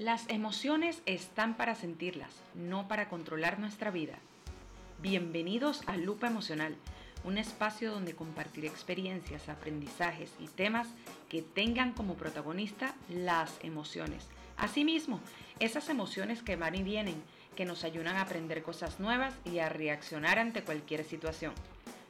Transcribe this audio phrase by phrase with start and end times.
[0.00, 4.14] Las emociones están para sentirlas, no para controlar nuestra vida.
[5.02, 6.74] Bienvenidos a Lupa Emocional,
[7.22, 10.88] un espacio donde compartir experiencias, aprendizajes y temas
[11.28, 14.26] que tengan como protagonista las emociones.
[14.56, 15.20] Asimismo,
[15.58, 17.22] esas emociones que van y vienen,
[17.54, 21.52] que nos ayudan a aprender cosas nuevas y a reaccionar ante cualquier situación.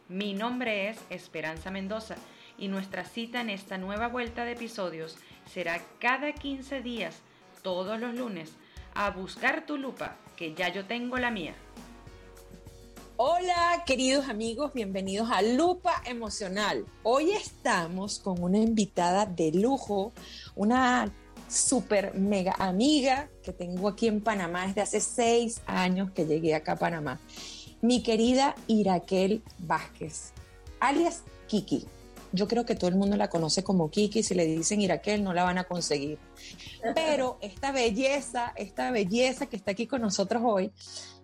[0.08, 2.14] Mi nombre es Esperanza Mendoza
[2.56, 7.20] y nuestra cita en esta nueva vuelta de episodios será cada 15 días
[7.62, 8.50] todos los lunes
[8.94, 11.54] a buscar tu lupa, que ya yo tengo la mía.
[13.16, 16.86] Hola queridos amigos, bienvenidos a Lupa Emocional.
[17.02, 20.12] Hoy estamos con una invitada de lujo,
[20.54, 21.12] una
[21.48, 26.72] super mega amiga que tengo aquí en Panamá desde hace seis años que llegué acá
[26.72, 27.20] a Panamá.
[27.82, 30.32] Mi querida Iraquel Vázquez,
[30.80, 31.86] alias Kiki.
[32.32, 34.22] Yo creo que todo el mundo la conoce como Kiki.
[34.22, 36.18] Si le dicen Iraquel, no la van a conseguir.
[36.94, 40.72] Pero esta belleza, esta belleza que está aquí con nosotros hoy,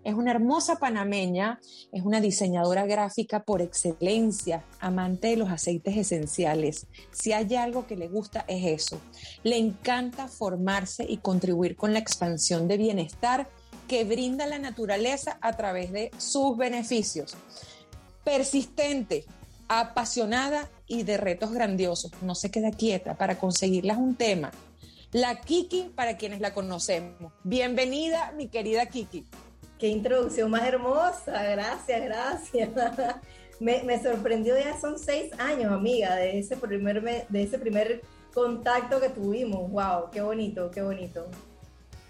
[0.07, 1.59] es una hermosa panameña,
[1.91, 6.87] es una diseñadora gráfica por excelencia, amante de los aceites esenciales.
[7.11, 9.01] Si hay algo que le gusta es eso.
[9.43, 13.49] Le encanta formarse y contribuir con la expansión de bienestar
[13.89, 17.37] que brinda la naturaleza a través de sus beneficios.
[18.25, 19.25] Persistente,
[19.69, 22.13] apasionada y de retos grandiosos.
[22.23, 24.51] No se queda quieta para conseguirlas un tema.
[25.13, 27.33] La Kiki para quienes la conocemos.
[27.43, 29.25] Bienvenida, mi querida Kiki.
[29.79, 31.43] Qué introducción más hermosa.
[31.43, 32.71] Gracias, gracias.
[33.61, 38.03] Me, sorprendió, ya son seis años, amiga, de ese primer, de ese primer
[38.35, 39.71] contacto que tuvimos.
[39.71, 40.11] ¡Wow!
[40.13, 41.27] ¡Qué bonito, qué bonito!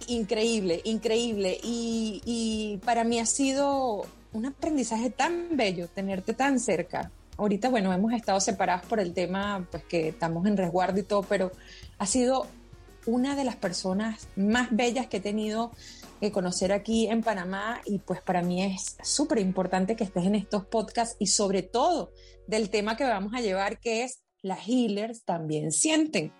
[0.08, 1.58] Increíble, increíble.
[1.62, 7.92] Y, y para mí ha sido un aprendizaje tan bello tenerte tan cerca ahorita, bueno,
[7.92, 11.52] hemos estado separados por el tema, pues que estamos en resguardo y todo, pero
[11.98, 12.46] ha sido
[13.06, 15.72] una de las personas más bellas que he tenido
[16.20, 20.34] que conocer aquí en Panamá y pues para mí es súper importante que estés en
[20.34, 22.10] estos podcasts y sobre todo
[22.46, 26.32] del tema que vamos a llevar que es las healers también sienten.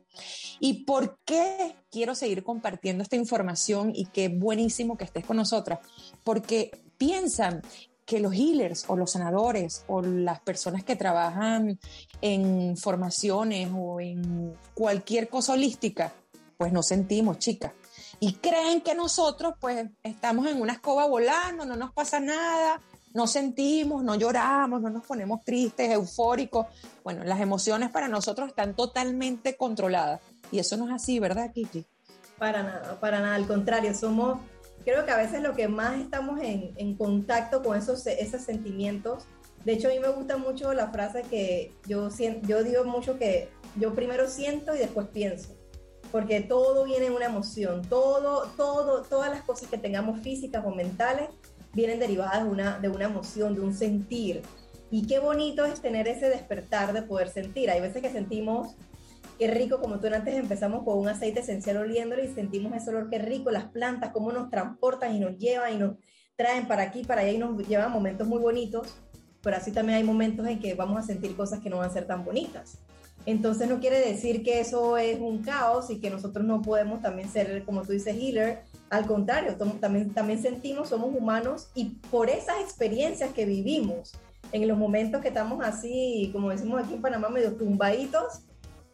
[0.61, 5.81] ¿Y por qué quiero seguir compartiendo esta información y qué buenísimo que estés con nosotras?
[6.25, 7.63] Porque piensan
[8.07, 11.79] que los healers o los sanadores o las personas que trabajan
[12.23, 16.13] en formaciones o en cualquier cosa holística,
[16.57, 17.73] pues no sentimos, chicas.
[18.21, 22.81] Y creen que nosotros pues estamos en una escoba volando, no nos pasa nada,
[23.13, 26.67] no sentimos, no lloramos, no nos ponemos tristes, eufóricos.
[27.03, 30.21] Bueno, las emociones para nosotros están totalmente controladas.
[30.53, 31.85] Y eso no es así, ¿verdad, Kiki?
[32.39, 33.35] Para nada, para nada.
[33.35, 34.39] Al contrario, somos
[34.87, 39.27] creo que a veces lo que más estamos en, en contacto con esos, esos sentimientos,
[39.65, 42.09] de hecho a mí me gusta mucho la frase que yo,
[42.43, 45.57] yo digo mucho que yo primero siento y después pienso,
[46.13, 50.71] porque todo viene en una emoción, todo, todo, todas las cosas que tengamos físicas o
[50.71, 51.31] mentales
[51.75, 54.43] vienen derivadas de una, de una emoción, de un sentir.
[54.89, 57.71] Y qué bonito es tener ese despertar de poder sentir.
[57.71, 58.77] Hay veces que sentimos
[59.39, 63.11] qué rico, como tú antes empezamos con un aceite esencial oliéndolo y sentimos ese olor,
[63.11, 65.97] qué rico, las plantas, cómo nos transportan y nos llevan y nos
[66.37, 68.95] traen para aquí, para allá y nos llevan momentos muy bonitos,
[69.43, 71.93] pero así también hay momentos en que vamos a sentir cosas que no van a
[71.93, 72.79] ser tan bonitas.
[73.27, 77.29] Entonces no quiere decir que eso es un caos y que nosotros no podemos también
[77.29, 78.63] ser, como tú dices, healer.
[78.89, 84.13] Al contrario, también, también sentimos, somos humanos y por esas experiencias que vivimos,
[84.53, 88.46] en los momentos que estamos así, como decimos aquí en Panamá, medio tumbaditos,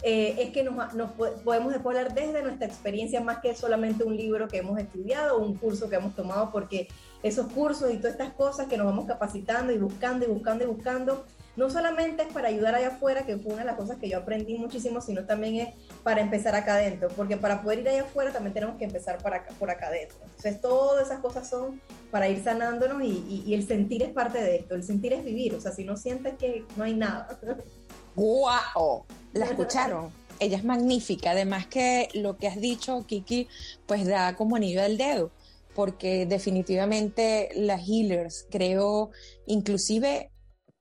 [0.02, 1.12] eh, es que nos,
[1.44, 5.54] podemos hablar desde nuestra experiencia más que solamente un libro que hemos estudiado o un
[5.54, 6.88] curso que hemos tomado, porque
[7.22, 10.66] esos cursos y todas estas cosas que nos vamos capacitando y buscando y buscando y
[10.66, 11.24] buscando,
[11.54, 14.18] no solamente es para ayudar allá afuera, que fue una de las cosas que yo
[14.18, 18.32] aprendí muchísimo, sino también es para empezar acá adentro, porque para poder ir allá afuera
[18.32, 20.16] también tenemos que empezar por acá adentro.
[20.24, 21.80] Entonces, todas esas cosas son
[22.10, 25.54] para ir sanándonos y, y el sentir es parte de esto, el sentir es vivir,
[25.54, 27.38] o sea, si no sientes que no hay nada.
[28.14, 29.04] ¡Guau!
[29.32, 30.10] La escucharon.
[30.38, 31.30] Ella es magnífica.
[31.30, 33.48] Además que lo que has dicho, Kiki,
[33.86, 35.30] pues da como anillo al dedo,
[35.74, 39.10] porque definitivamente las healers, creo,
[39.46, 40.30] inclusive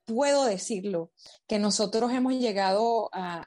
[0.04, 1.10] puedo decirlo,
[1.46, 3.44] que nosotros hemos llegado a,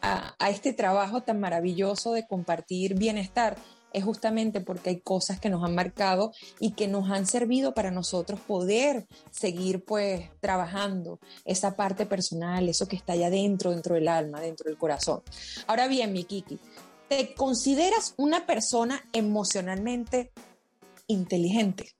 [0.00, 3.56] a este trabajo tan maravilloso de compartir bienestar
[3.92, 7.90] es justamente porque hay cosas que nos han marcado y que nos han servido para
[7.90, 14.08] nosotros poder seguir pues trabajando esa parte personal, eso que está allá dentro, dentro del
[14.08, 15.22] alma, dentro del corazón.
[15.66, 16.58] Ahora bien, mi Kiki,
[17.08, 20.32] ¿te consideras una persona emocionalmente
[21.06, 21.94] inteligente?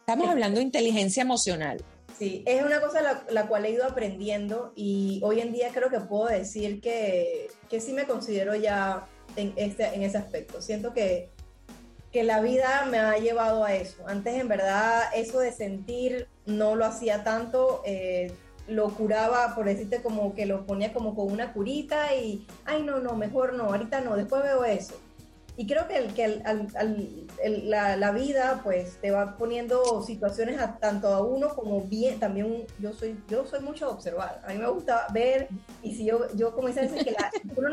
[0.00, 1.84] Estamos hablando de inteligencia emocional.
[2.18, 5.88] Sí, es una cosa la, la, cual he ido aprendiendo y hoy en día creo
[5.88, 10.60] que puedo decir que, que sí me considero ya en, este, en ese aspecto.
[10.60, 11.30] Siento que,
[12.12, 14.06] que la vida me ha llevado a eso.
[14.06, 17.82] Antes, en verdad, eso de sentir no lo hacía tanto.
[17.84, 18.32] Eh,
[18.70, 23.00] lo curaba, por decirte, como que lo ponía como con una curita y, ay, no,
[23.00, 24.94] no, mejor no, ahorita no, después veo eso.
[25.56, 26.40] Y creo que, el, que
[27.64, 32.64] la, la, vida pues te va poniendo situaciones a, tanto a uno como bien, también
[32.78, 35.48] yo soy, yo soy mucho de observar, a mí me gusta ver
[35.82, 37.30] y si yo, yo como dicen que, la,
[37.60, 37.68] no,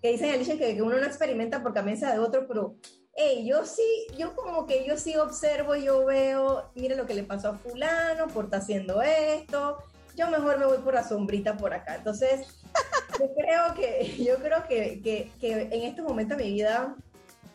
[0.00, 2.76] que dicen Alicia que, que, uno no experimenta por camisa de otro, pero
[3.14, 7.22] hey, yo sí, yo como que yo sí observo, yo veo, mire lo que le
[7.22, 9.78] pasó a fulano por estar haciendo esto,
[10.16, 11.96] yo mejor me voy por la sombrita por acá.
[11.96, 12.46] Entonces,
[13.20, 16.96] yo creo que, yo creo que, que, que en estos momentos de mi vida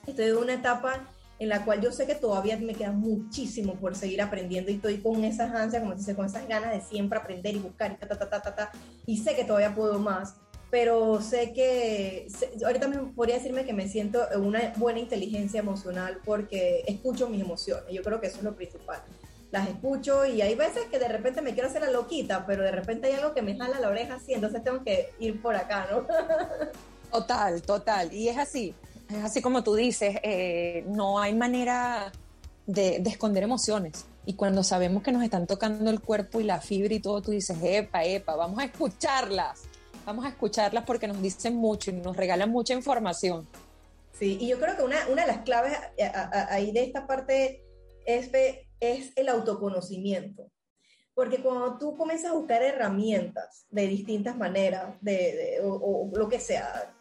[0.06, 1.08] estoy en una etapa
[1.38, 5.00] en la cual yo sé que todavía me queda muchísimo por seguir aprendiendo y estoy
[5.00, 8.08] con esas ansias, como dice, con esas ganas de siempre aprender y buscar y ta,
[8.08, 8.72] ta, ta, ta, ta,
[9.06, 10.36] y sé que todavía puedo más,
[10.76, 12.28] pero sé que,
[12.66, 17.40] ahorita me podría decirme que me siento en una buena inteligencia emocional porque escucho mis
[17.40, 19.02] emociones, yo creo que eso es lo principal.
[19.52, 22.74] Las escucho y hay veces que de repente me quiero hacer la loquita, pero de
[22.74, 25.88] repente hay algo que me jala la oreja así, entonces tengo que ir por acá,
[25.90, 26.06] ¿no?
[27.10, 28.14] Total, total.
[28.14, 28.76] Y es así,
[29.10, 32.12] es así como tú dices, eh, no hay manera
[32.68, 34.08] de, esconder emociones.
[34.26, 37.32] Y cuando sabemos que nos están tocando el cuerpo y la fibra y todo, tú
[37.32, 39.70] dices, epa, epa, vamos a escucharlas.
[40.06, 43.48] Vamos a escucharlas porque nos dicen mucho y nos regalan mucha información.
[44.14, 45.74] Sí, y yo creo que una, una de las claves
[46.50, 47.66] ahí de esta parte
[48.06, 48.30] es,
[48.80, 50.52] es el autoconocimiento.
[51.14, 56.94] Porque cuando tú comienzas a buscar herramientas de distintas maneras, de, o, lo que sea,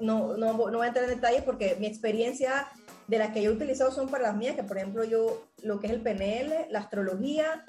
[0.00, 2.68] no, no, no voy a entrar en detalles porque mi experiencia
[3.06, 5.80] de las que yo he utilizado son para las mías, que por ejemplo yo, lo
[5.80, 7.64] que es el PNL, la astrología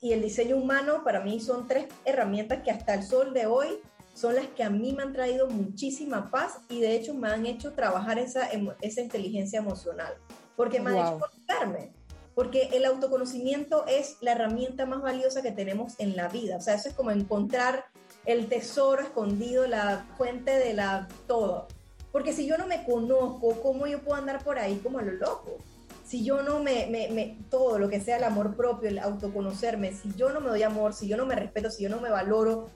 [0.00, 3.80] y el diseño humano, para mí son tres herramientas que hasta el sol de hoy
[4.14, 7.46] son las que a mí me han traído muchísima paz y de hecho me han
[7.46, 8.48] hecho trabajar esa,
[8.80, 10.14] esa inteligencia emocional,
[10.56, 11.92] porque me han hecho conectarme,
[12.34, 16.74] porque el autoconocimiento es la herramienta más valiosa que tenemos en la vida, o sea,
[16.74, 17.86] eso es como encontrar
[18.26, 21.66] el tesoro escondido, la fuente de la todo.
[22.12, 25.12] Porque si yo no me conozco, ¿cómo yo puedo andar por ahí como a lo
[25.12, 25.58] loco?
[26.04, 30.12] Si yo no me, me, todo lo que sea el amor propio, el autoconocerme, si
[30.16, 32.68] yo no me doy amor, si yo no me respeto, si yo no me valoro,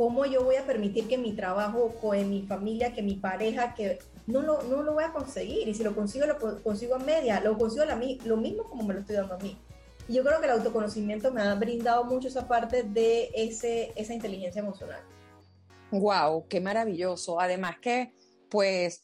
[0.00, 3.98] ¿cómo yo voy a permitir que mi trabajo, con mi familia, que mi pareja, que
[4.26, 5.68] no lo, no lo voy a conseguir?
[5.68, 8.94] Y si lo consigo, lo consigo a media, lo consigo la, lo mismo como me
[8.94, 9.58] lo estoy dando a mí.
[10.08, 14.14] Y yo creo que el autoconocimiento me ha brindado mucho esa parte de ese, esa
[14.14, 15.02] inteligencia emocional.
[15.90, 17.38] Wow, qué maravilloso.
[17.38, 18.14] Además que,
[18.48, 19.02] pues,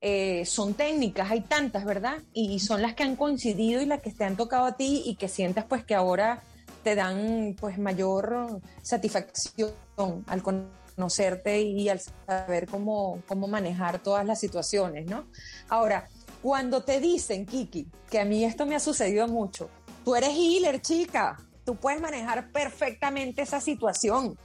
[0.00, 2.22] eh, son técnicas, hay tantas, ¿verdad?
[2.32, 5.16] Y son las que han coincidido y las que te han tocado a ti y
[5.16, 6.42] que sientas pues que ahora
[6.84, 9.87] te dan pues mayor satisfacción
[10.26, 15.26] al conocerte y al saber cómo, cómo manejar todas las situaciones, ¿no?
[15.68, 16.08] Ahora,
[16.42, 19.68] cuando te dicen, Kiki, que a mí esto me ha sucedido mucho,
[20.08, 21.36] Tú eres healer, chica.
[21.66, 24.38] Tú puedes manejar perfectamente esa situación.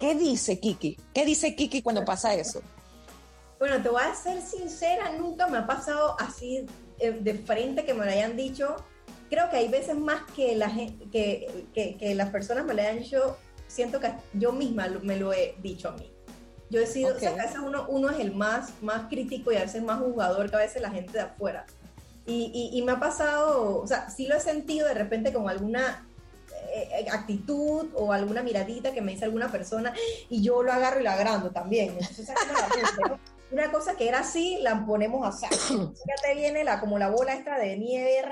[0.00, 0.96] ¿Qué dice Kiki?
[1.12, 2.62] ¿Qué dice Kiki cuando pasa eso?
[3.58, 6.64] Bueno, te voy a ser sincera, nunca me ha pasado así
[7.00, 8.76] eh, de frente que me lo hayan dicho.
[9.28, 10.74] Creo que hay veces más que, la,
[11.12, 13.36] que, que, las personas me lo hayan dicho,
[13.68, 16.12] siento que yo misma me lo he dicho a mí.
[16.70, 19.56] Yo he sido, o sea, a veces uno, uno es el más, más crítico y
[19.56, 21.64] a veces más jugador que a veces la gente de afuera.
[22.30, 26.06] Y, me ha pasado, o sea, sí lo he sentido de repente como alguna
[26.74, 29.94] eh, actitud o alguna miradita que me dice alguna persona
[30.28, 31.96] y yo lo agarro y lo agrando también.
[31.98, 32.28] Entonces,
[33.50, 35.46] Una cosa que era así, la ponemos así.
[35.70, 38.30] Ya te viene la, como la bola esta de nieve.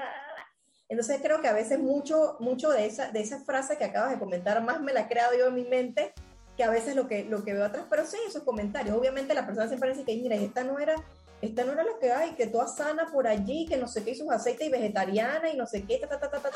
[0.89, 4.19] Entonces creo que a veces mucho, mucho de esa, de esa frase que acabas de
[4.19, 6.13] comentar, más me la he creado yo en mi mente
[6.57, 7.87] que a veces lo que, lo que veo atrás.
[7.91, 8.97] Pero sí, esos comentarios.
[8.97, 10.95] Obviamente la persona siempre dice que, mira, esta no era
[11.43, 14.13] esta no era la que hay, que toda sana por allí, que no sé qué,
[14.13, 16.51] y sus aceites y vegetariana y no sé qué, ta, ta, ta, ta, ta,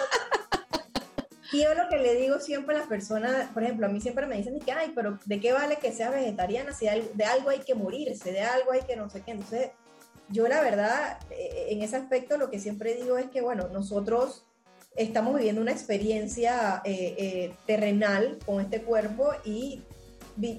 [1.52, 4.26] Y yo lo que le digo siempre a las personas, por ejemplo, a mí siempre
[4.26, 7.60] me dicen que, ay, pero ¿de qué vale que sea vegetariana si de algo hay
[7.60, 9.32] que morirse, de algo hay que no sé qué?
[9.32, 9.70] Entonces,
[10.30, 14.44] yo la verdad, eh, en ese aspecto lo que siempre digo es que, bueno, nosotros
[14.96, 19.82] estamos viviendo una experiencia eh, eh, terrenal con este cuerpo y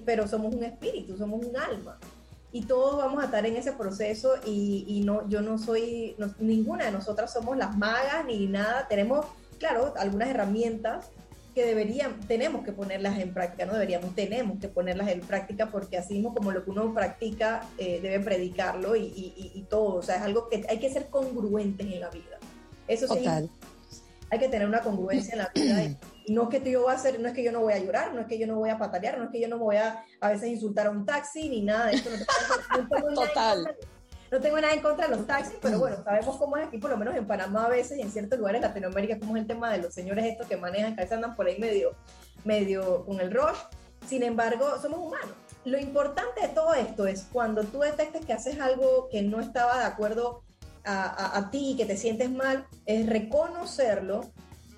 [0.06, 1.98] pero somos un espíritu, somos un alma.
[2.51, 6.86] Y todos vamos a estar en ese proceso y, y no, yo no soy, ninguna
[6.86, 9.25] de nosotras somos las magas ni nada, tenemos,
[9.58, 11.10] claro, algunas herramientas
[11.53, 15.98] que deberían, tenemos que ponerlas en práctica, no deberíamos, tenemos que ponerlas en práctica porque
[15.98, 20.01] así mismo como lo que uno practica eh, debe predicarlo y, y, y, todo, o
[20.01, 22.38] sea, es algo que hay que ser congruentes en la vida.
[22.88, 23.50] Eso sí, Total.
[24.29, 26.96] hay que tener una congruencia en la vida y no es que yo voy a
[26.96, 28.70] hacer, no es que yo no voy a llorar, no es que yo no voy
[28.70, 31.50] a patalear, no es que yo no voy a a veces insultar a un taxi
[31.50, 32.10] ni nada de esto.
[33.15, 33.75] Total.
[34.31, 36.89] No tengo nada en contra de los taxis, pero bueno, sabemos cómo es aquí, por
[36.89, 39.47] lo menos en Panamá a veces y en ciertos lugares de Latinoamérica, cómo es el
[39.47, 41.91] tema de los señores estos que manejan, que andan por ahí medio,
[42.45, 43.57] medio con el rush.
[44.07, 45.35] Sin embargo, somos humanos.
[45.65, 49.77] Lo importante de todo esto es cuando tú detectes que haces algo que no estaba
[49.79, 50.43] de acuerdo
[50.85, 54.31] a, a, ti, que te sientes mal, es reconocerlo.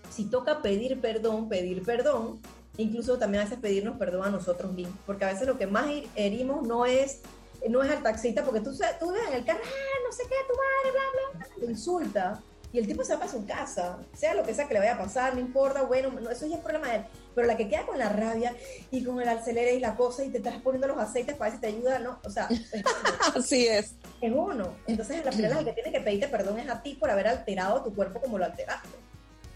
[0.09, 2.41] Si toca pedir perdón, pedir perdón.
[2.77, 5.85] Incluso también a veces pedirnos perdón a nosotros mismos, porque a veces lo que más
[6.15, 7.21] herimos no es
[7.69, 10.35] no es al taxista, porque tú, tú ves en el carro, ah, no sé qué,
[10.47, 12.41] tu madre, bla, bla, lo insulta.
[12.73, 14.95] Y el tipo se va para su casa, sea lo que sea que le vaya
[14.95, 17.05] a pasar, no importa, bueno, eso ya es problema de él.
[17.35, 18.55] Pero la que queda con la rabia
[18.89, 21.59] y con el acelere y la cosa y te estás poniendo los aceites para ver
[21.59, 22.19] si te ayuda, ¿no?
[22.25, 22.49] O sea,
[23.35, 23.93] así es.
[24.21, 24.75] Es uno.
[24.87, 27.27] Entonces, en la final, la que tiene que pedirte perdón es a ti por haber
[27.27, 28.89] alterado tu cuerpo como lo alteraste.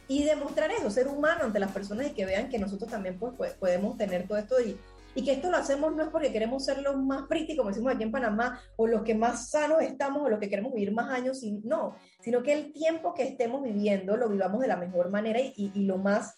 [0.08, 3.54] Y demostrar eso, ser humano ante las personas y que vean que nosotros también pues,
[3.54, 4.80] podemos tener todo esto y,
[5.18, 7.92] y que esto lo hacemos no es porque queremos ser los más pretty, como decimos
[7.92, 11.10] aquí en Panamá, o los que más sanos estamos, o los que queremos vivir más
[11.10, 15.40] años, no, sino que el tiempo que estemos viviendo lo vivamos de la mejor manera
[15.40, 16.36] y, lo más,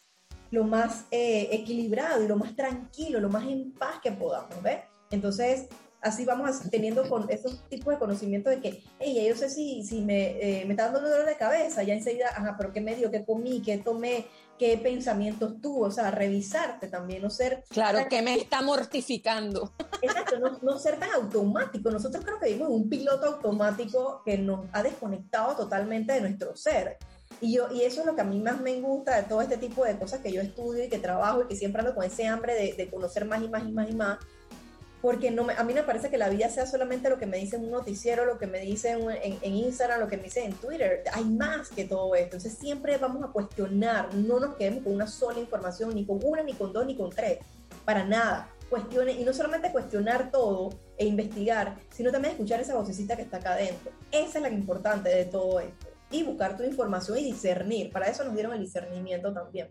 [0.50, 4.80] lo más eh, equilibrado y lo más tranquilo, lo más en paz que podamos, ¿ves?
[5.12, 5.68] Entonces,
[6.02, 10.00] así vamos teniendo con esos tipos de conocimiento de que, hey, yo sé si, si
[10.00, 13.26] me, eh, me está dando dolor de cabeza, ya enseguida, ajá, pero qué medio, qué
[13.26, 14.28] comí, qué tomé,
[14.60, 17.64] qué pensamientos tuvo, o sea, revisarte también, no ser...
[17.70, 19.72] Claro, que me está mortificando.
[20.02, 21.90] Exacto, no, ser tan automático.
[21.90, 26.98] Nosotros creo que vivimos un piloto automático que nos ha desconectado totalmente de nuestro ser.
[27.42, 29.58] Y, yo, y eso es lo que a mí más me gusta de todo este
[29.58, 32.28] tipo de cosas que yo estudio y que trabajo y que siempre ando con ese
[32.28, 34.20] hambre de, de conocer más y más y más y más
[35.02, 37.62] porque no a mí me parece que la vida sea solamente lo que me dicen
[37.62, 41.04] en un noticiero, lo que me dicen en, Instagram, lo que me dicen en Twitter.
[41.14, 42.36] Hay más que todo esto.
[42.36, 46.44] Entonces siempre vamos a cuestionar, no nos quedemos con una sola información, ni con una,
[46.44, 47.40] ni con dos, ni con tres,
[47.86, 48.50] para nada.
[48.70, 53.38] Cuestione, y no solamente cuestionar todo e investigar, sino también escuchar esa vocecita que está
[53.38, 53.92] acá adentro.
[54.12, 55.88] Esa es la importante de todo esto.
[56.12, 57.92] Y buscar tu información y discernir.
[57.92, 59.70] Para eso nos dieron el discernimiento también.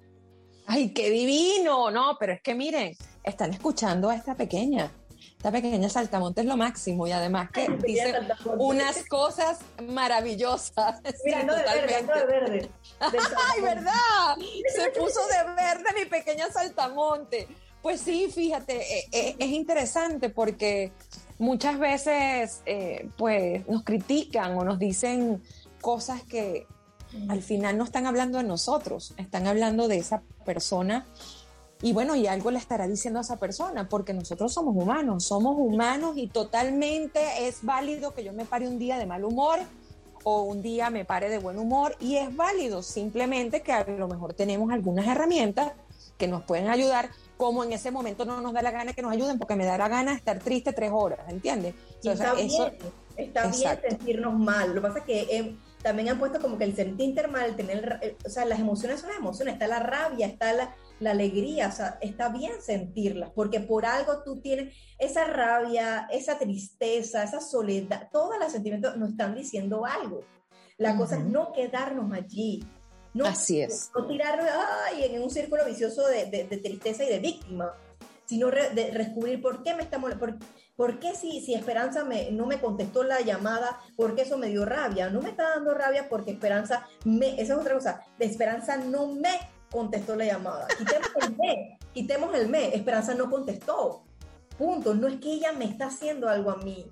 [0.67, 1.91] ¡Ay, qué divino!
[1.91, 4.91] No, pero es que miren, están escuchando a esta pequeña
[5.38, 8.12] esta pequeña saltamonte es lo máximo y además que dice
[8.57, 11.00] unas cosas maravillosas.
[11.25, 12.71] Mirando de verde, de verde.
[13.00, 14.37] ¡Ay, verdad!
[14.75, 17.47] Se puso de verde mi pequeña saltamonte.
[17.80, 20.90] Pues sí, fíjate, eh, eh, es interesante porque
[21.38, 25.40] muchas veces eh, pues nos critican o nos dicen
[25.80, 26.66] cosas que
[27.28, 31.07] al final no están hablando de nosotros, están hablando de esa persona
[31.81, 35.57] y bueno, y algo le estará diciendo a esa persona, porque nosotros somos humanos, somos
[35.57, 39.61] humanos y totalmente es válido que yo me pare un día de mal humor
[40.25, 44.09] o un día me pare de buen humor y es válido, simplemente que a lo
[44.09, 45.73] mejor tenemos algunas herramientas
[46.17, 49.13] que nos pueden ayudar, como en ese momento no nos da la gana que nos
[49.13, 51.77] ayuden, porque me da la gana estar triste tres horas, ¿entiendes?
[52.03, 52.51] está bien,
[53.17, 55.21] está bien sentirnos mal, lo que pasa es que...
[55.37, 59.01] Eh, también han puesto como que el sentirte mal, tener, eh, o sea, las emociones
[59.01, 63.33] son las emociones, está la rabia, está la, la alegría, o sea, está bien sentirla,
[63.35, 69.11] porque por algo tú tienes esa rabia, esa tristeza, esa soledad, todos los sentimientos nos
[69.11, 70.23] están diciendo algo.
[70.76, 72.62] La cosa es no quedarnos allí.
[73.12, 73.90] No, Así es.
[73.97, 74.47] No tirarnos
[74.97, 77.75] en un círculo vicioso de, tristeza y de víctima,
[78.26, 80.38] sino de descubrir por qué me está molestando,
[80.76, 84.49] por, qué si, si Esperanza me, no me contestó la llamada, por qué eso me
[84.49, 85.11] dio rabia.
[85.11, 89.09] No me está dando rabia porque Esperanza me, esa es otra cosa, de Esperanza no
[89.09, 89.31] me
[89.71, 90.67] contestó la llamada.
[90.77, 92.75] Quitemos el me, quitemos el me.
[92.75, 94.03] Esperanza no contestó.
[94.57, 94.95] Punto.
[94.95, 96.87] No es que ella me está haciendo algo a mí.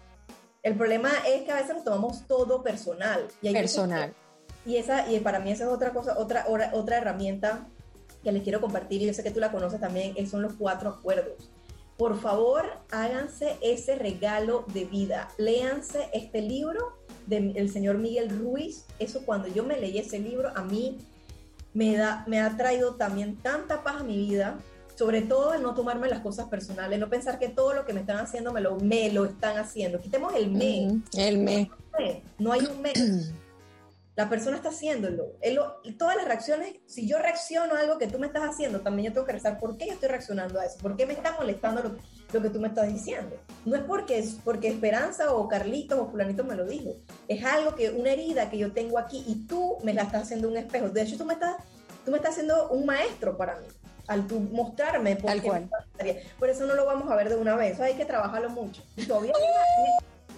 [0.63, 3.29] El problema es que a veces nos tomamos todo personal.
[3.41, 4.15] Y personal.
[4.65, 7.69] y, esa, y para mí esa es otra cosa, otra, otra herramienta
[8.25, 10.91] que les quiero compartir, y yo sé que tú la conoces también, son los cuatro
[10.91, 11.49] acuerdos.
[11.97, 15.29] Por favor, háganse ese regalo de vida.
[15.39, 18.85] Léanse este libro del señor Miguel Ruiz.
[18.99, 20.99] Eso cuando yo me leí ese libro, a mí
[21.77, 24.59] me, da, me ha traído también tanta paz a mi vida,
[24.95, 28.01] sobre todo el no tomarme las cosas personales, no pensar que todo lo que me
[28.01, 30.01] están haciendo me lo, me lo están haciendo.
[30.01, 31.03] Quitemos el me.
[31.19, 31.71] el me.
[32.39, 32.95] No hay un me.
[34.15, 35.27] La persona está haciéndolo.
[35.99, 39.13] todas las reacciones, si yo reacciono a algo que tú me estás haciendo, también yo
[39.13, 41.83] tengo que rezar por qué yo estoy reaccionando a eso, por qué me está molestando
[41.83, 41.97] lo,
[42.33, 43.37] lo que tú me estás diciendo.
[43.65, 46.95] No es porque, es porque Esperanza o Carlitos o fulanito me lo dijo.
[47.29, 50.49] Es algo que, una herida que yo tengo aquí y tú me la estás haciendo
[50.49, 50.89] un espejo.
[50.89, 51.57] De hecho, tú me estás,
[52.05, 53.67] tú me estás haciendo un maestro para mí
[54.09, 55.69] al tú mostrarme por, cual.
[56.39, 58.83] por eso no lo vamos a ver de una vez, hay que trabajarlo mucho.
[58.97, 59.33] Y todavía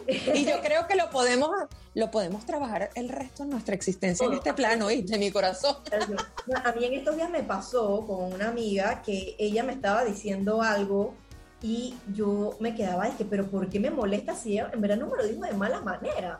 [0.09, 1.51] y yo creo que lo podemos,
[1.95, 5.77] lo podemos trabajar el resto de nuestra existencia en este plano, y de mi corazón.
[6.65, 10.63] A mí en estos días me pasó con una amiga que ella me estaba diciendo
[10.63, 11.15] algo
[11.63, 15.17] y yo me quedaba, que, pero ¿por qué me molesta si en verdad no me
[15.17, 16.39] lo dijo de mala manera?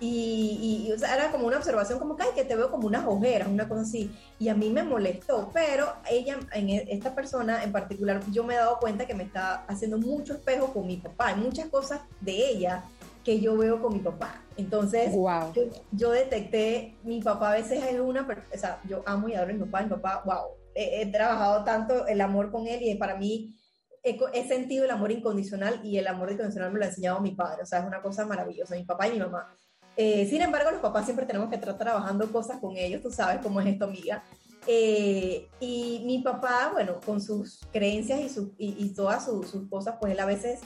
[0.00, 3.04] Y, y, o sea, era como una observación como que, que te veo como unas
[3.06, 4.12] ojeras, una cosa así.
[4.38, 8.54] Y a mí me molestó, pero ella, en e, esta persona en particular, yo me
[8.54, 11.28] he dado cuenta que me está haciendo mucho espejo con mi papá.
[11.28, 12.84] Hay muchas cosas de ella
[13.24, 14.40] que yo veo con mi papá.
[14.56, 15.52] Entonces, wow.
[15.90, 19.54] yo, detecté, mi papá a veces es una, o sea, yo amo y adoro a
[19.54, 20.44] mi papá, mi papá, wow,
[20.74, 23.52] he, he trabajado tanto el amor con él y para mí
[24.02, 27.62] he, sentido el amor incondicional y el amor incondicional me lo ha enseñado mi padre,
[27.62, 29.54] o sea, es una cosa maravillosa, mi papá y mi mamá.
[29.96, 33.40] Eh, sin embargo, los papás siempre tenemos que estar trabajando cosas con ellos, tú sabes
[33.42, 34.22] cómo es esto, amiga.
[34.66, 39.96] Eh, y mi papá, bueno, con sus creencias y, su, y, todas sus, sus cosas,
[40.00, 40.60] pues él a veces,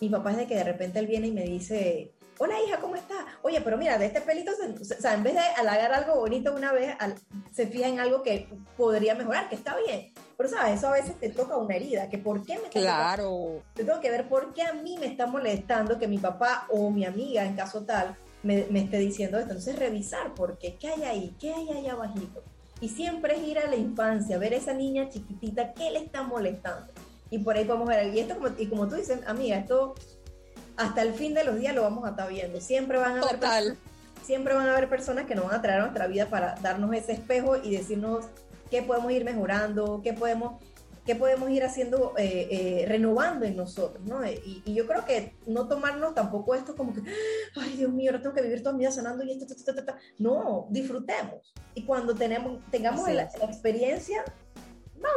[0.00, 2.96] mi papá es de que de repente él viene y me dice, hola hija, ¿cómo
[2.96, 3.24] estás?
[3.42, 6.72] Oye, pero mira, de este pelito, o sea, en vez de halagar algo bonito una
[6.72, 6.94] vez,
[7.52, 10.12] se fija en algo que podría mejorar, que está bien.
[10.42, 10.78] Pero, ¿sabes?
[10.78, 13.62] Eso a veces te toca una herida, que ¿por qué me está Claro.
[13.74, 16.90] Te tengo que ver por qué a mí me está molestando que mi papá o
[16.90, 19.50] mi amiga, en caso tal, me, me esté diciendo esto.
[19.50, 22.42] Entonces, revisar por qué, qué hay ahí, qué hay ahí abajito.
[22.80, 26.24] Y siempre es ir a la infancia, ver a esa niña chiquitita, qué le está
[26.24, 26.92] molestando.
[27.30, 29.94] Y por ahí podemos ver, y esto como, y como tú dices, amiga, esto
[30.76, 32.60] hasta el fin de los días lo vamos a estar viendo.
[32.60, 33.76] Siempre van a haber
[34.24, 36.92] siempre van a haber personas que nos van a traer a nuestra vida para darnos
[36.94, 38.26] ese espejo y decirnos
[38.72, 40.54] qué podemos ir mejorando, qué podemos,
[41.04, 44.26] qué podemos ir haciendo, eh, eh, renovando en nosotros, ¿no?
[44.26, 47.02] Y, yo creo que no tomarnos tampoco esto como que,
[47.54, 49.44] ay Dios mío, ahora tengo que vivir toda mi vida sanando y esto,
[50.18, 51.52] no, disfrutemos.
[51.74, 54.24] Y cuando tenemos, tengamos la, experiencia,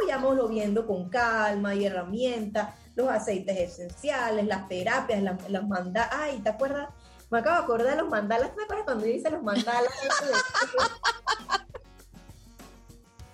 [0.02, 6.40] vayámoslo viendo con calma y herramientas, los aceites esenciales, las terapias, las, las mandalas, ay,
[6.40, 6.90] ¿te acuerdas?
[7.32, 9.94] Me acabo de acordar de los mandalas, ¿te acuerdas cuando dice los mandalas?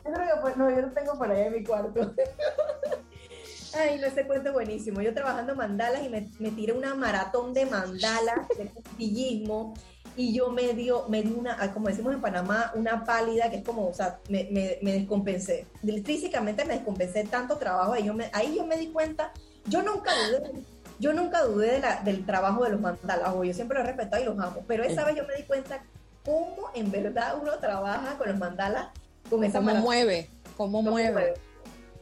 [0.06, 2.14] Yo creo que, pues, no, yo lo tengo por ahí en mi cuarto.
[3.74, 5.02] Ay, no, ese cuento es buenísimo.
[5.02, 9.74] Yo trabajando mandalas y me, me tiré una maratón de mandalas, de puntillismo,
[10.16, 13.58] y yo me dio, me di una, ah, como decimos en Panamá, una pálida que
[13.58, 15.66] es como, o sea, me, me, me descompensé.
[16.04, 19.32] Físicamente me descompensé tanto trabajo, ahí yo me, ahí yo me di cuenta,
[19.66, 20.52] yo nunca dudé,
[21.00, 24.22] yo nunca dudé de la, del trabajo de los mandalas, yo siempre los he respetado
[24.22, 25.82] y los amo, pero esa vez yo me di cuenta
[26.26, 28.90] cómo en verdad uno trabaja con los mandalas
[29.32, 30.30] ¿Cómo mueve?
[30.58, 31.34] ¿Cómo, mueve?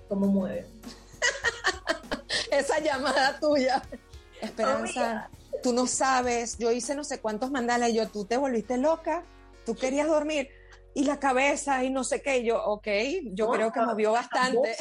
[0.07, 0.65] ¿Cómo mueve?
[2.51, 3.83] Esa llamada tuya.
[4.41, 5.29] Esperanza,
[5.61, 9.23] tú no sabes, yo hice no sé cuántos mandalas y yo, tú te volviste loca,
[9.65, 10.49] tú querías dormir
[10.93, 12.87] y la cabeza y no sé qué, yo, ok,
[13.33, 14.75] yo creo que movió bastante.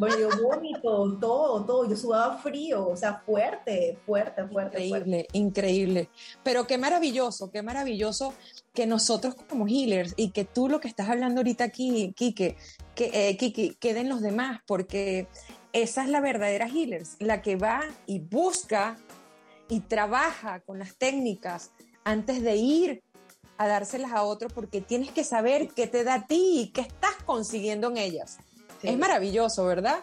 [0.00, 4.84] Medio vómito, todo, todo, yo sudaba frío, o sea, fuerte, fuerte, fuerte.
[4.84, 6.08] Increíble, increíble.
[6.42, 8.34] Pero qué maravilloso, qué maravilloso
[8.74, 12.56] que nosotros como healers y que tú lo que estás hablando ahorita aquí, Kike,
[12.94, 15.28] que, eh, Kiki, queden los demás, porque
[15.72, 18.96] esa es la verdadera healers, la que va y busca
[19.68, 21.70] y trabaja con las técnicas
[22.02, 23.02] antes de ir
[23.56, 26.80] a dárselas a otro porque tienes que saber qué te da a ti y qué
[26.82, 28.38] estás consiguiendo en ellas.
[28.82, 30.00] Es maravilloso, ¿verdad?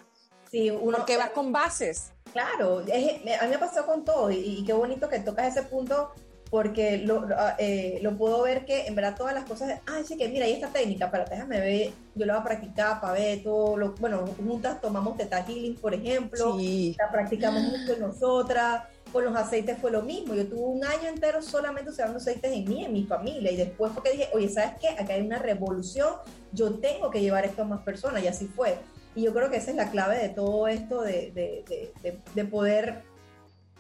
[0.50, 2.14] Sí, uno, porque vas con bases.
[2.32, 6.12] Claro, a mí me pasó con todo y, qué bonito que tocas ese punto
[6.52, 10.18] porque lo, ah, eh, lo, puedo ver que en verdad todas las cosas, ah, sí
[10.18, 13.42] que mira, hay esta técnica, pero déjame ver, yo la voy a practicar para ver
[13.42, 18.84] todo, lo, bueno, juntas tomamos Teta Healing, por ejemplo, la practicamos mucho nosotras,
[19.14, 20.36] con los aceites fue lo mismo.
[20.36, 23.52] Yo tuve un año entero solamente usando aceites en mí, en mi familia.
[23.52, 24.90] Y después fue que dije, oye, ¿sabes qué?
[24.90, 26.14] Acá hay una revolución.
[26.54, 28.24] Yo tengo que llevar esto a más personas.
[28.24, 28.78] Y así fue.
[29.14, 32.46] Y yo creo que esa es la clave de todo esto, de, de, de, de
[32.46, 33.04] poder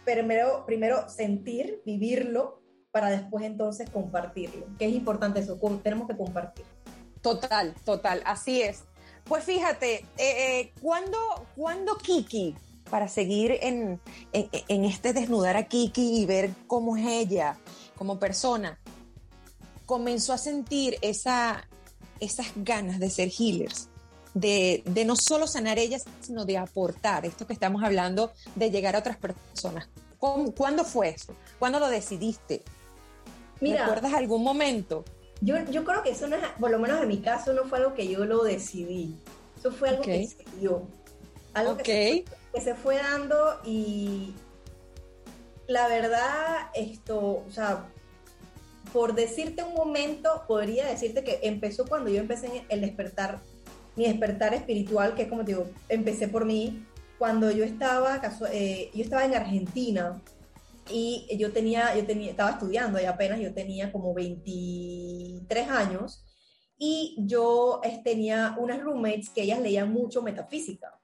[0.03, 2.61] primero, primero sentir, vivirlo,
[2.91, 4.65] para después entonces compartirlo.
[4.77, 6.65] Que es importante eso, tenemos que compartir.
[7.21, 8.84] Total, total, así es.
[9.25, 11.17] Pues fíjate, eh, eh ¿cuándo,
[11.56, 12.56] ¿cuándo Kiki
[12.91, 13.99] para seguir en,
[14.67, 17.58] este desnudar a Kiki y ver cómo es ella
[17.97, 18.77] como persona,
[19.86, 21.67] comenzó a sentir esa,
[22.19, 23.88] esas ganas de ser healers,
[24.34, 28.99] de, no solo sanar ellas, sino de aportar esto que estamos hablando, de llegar a
[28.99, 29.88] otras personas.
[30.19, 31.34] ¿Cuándo fue eso?
[31.58, 32.63] ¿Cuándo lo decidiste?
[33.62, 35.06] Mira, ¿Recuerdas algún momento?
[35.39, 37.78] Yo, yo creo que eso no es, por lo menos en mi caso, no fue
[37.78, 39.15] algo que yo lo decidí.
[39.58, 40.88] Eso fue algo que se dio.
[41.54, 44.34] Algo que, que se fue dando y
[45.67, 47.86] la verdad, esto, o sea,
[48.91, 53.39] por decirte un momento, podría decirte que empezó cuando yo empecé el despertar,
[53.95, 56.86] mi despertar espiritual, que es como te digo, empecé por mí,
[57.17, 58.19] cuando yo estaba,
[58.52, 60.19] eh, yo estaba en Argentina
[60.91, 66.23] y yo tenía, yo tenía, estaba estudiando y apenas yo tenía como 23 años
[66.77, 70.97] y yo tenía unas roommates que ellas leían mucho metafísica.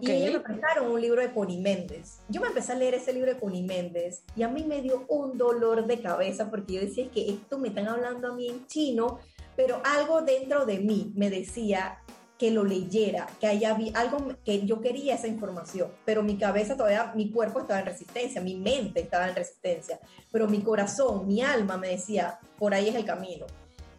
[0.00, 2.20] Y ellos me prestaron un libro de Connie Méndez.
[2.28, 5.04] Yo me empecé a leer ese libro de Connie Méndez y a mí me dio
[5.08, 8.48] un dolor de cabeza porque yo decía, es que esto me están hablando a mí
[8.48, 9.18] en chino,
[9.54, 11.98] pero algo dentro de mí me decía
[12.42, 17.12] que lo leyera, que haya algo que yo quería esa información, pero mi cabeza todavía,
[17.14, 20.00] mi cuerpo estaba en resistencia, mi mente estaba en resistencia,
[20.32, 23.46] pero mi corazón, mi alma me decía, por ahí es el camino.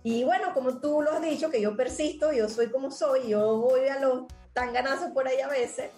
[0.04, 3.60] Y bueno, como tú lo has dicho, que yo persisto, yo soy como soy, yo
[3.60, 5.92] voy a los tanganazos por ahí a veces.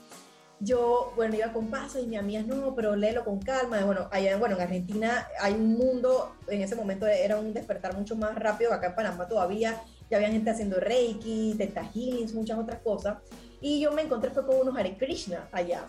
[0.59, 3.83] Yo, bueno, iba con paso y mi amiga, no, pero léelo con calma.
[3.83, 8.15] Bueno, allá, bueno, en Argentina hay un mundo, en ese momento era un despertar mucho
[8.15, 9.81] más rápido que acá en Panamá todavía.
[10.09, 11.89] Ya había gente haciendo Reiki, Teta
[12.33, 13.17] muchas otras cosas.
[13.61, 15.87] Y yo me encontré fue con unos Hare Krishna allá.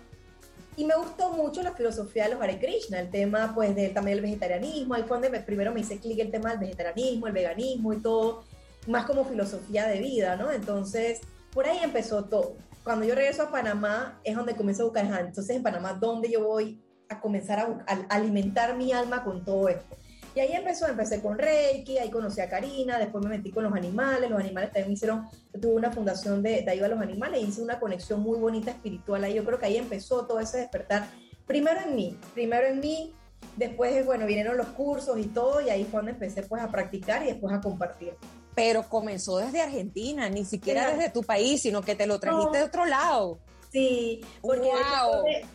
[0.76, 4.16] Y me gustó mucho la filosofía de los Hare Krishna, el tema pues del, también
[4.16, 7.94] del vegetarianismo, ahí fue donde primero me hice clic el tema del vegetarianismo, el veganismo
[7.94, 8.44] y todo,
[8.86, 10.52] más como filosofía de vida, ¿no?
[10.52, 12.56] Entonces, por ahí empezó todo.
[12.84, 16.44] Cuando yo regreso a Panamá es donde comienzo a buscar, entonces en Panamá, ¿dónde yo
[16.44, 19.96] voy a comenzar a, a alimentar mi alma con todo esto?
[20.36, 23.72] Y ahí empezó, empecé con Reiki, ahí conocí a Karina, después me metí con los
[23.72, 27.42] animales, los animales también hicieron, yo tuve una fundación de, de ayuda a los animales,
[27.42, 31.08] hice una conexión muy bonita espiritual ahí, yo creo que ahí empezó todo ese despertar,
[31.46, 33.14] primero en mí, primero en mí,
[33.56, 37.22] después, bueno, vinieron los cursos y todo, y ahí fue donde empecé pues a practicar
[37.22, 38.12] y después a compartir.
[38.54, 42.64] Pero comenzó desde Argentina, ni siquiera desde tu país, sino que te lo trajiste de
[42.64, 43.38] otro lado.
[43.72, 44.70] Sí, porque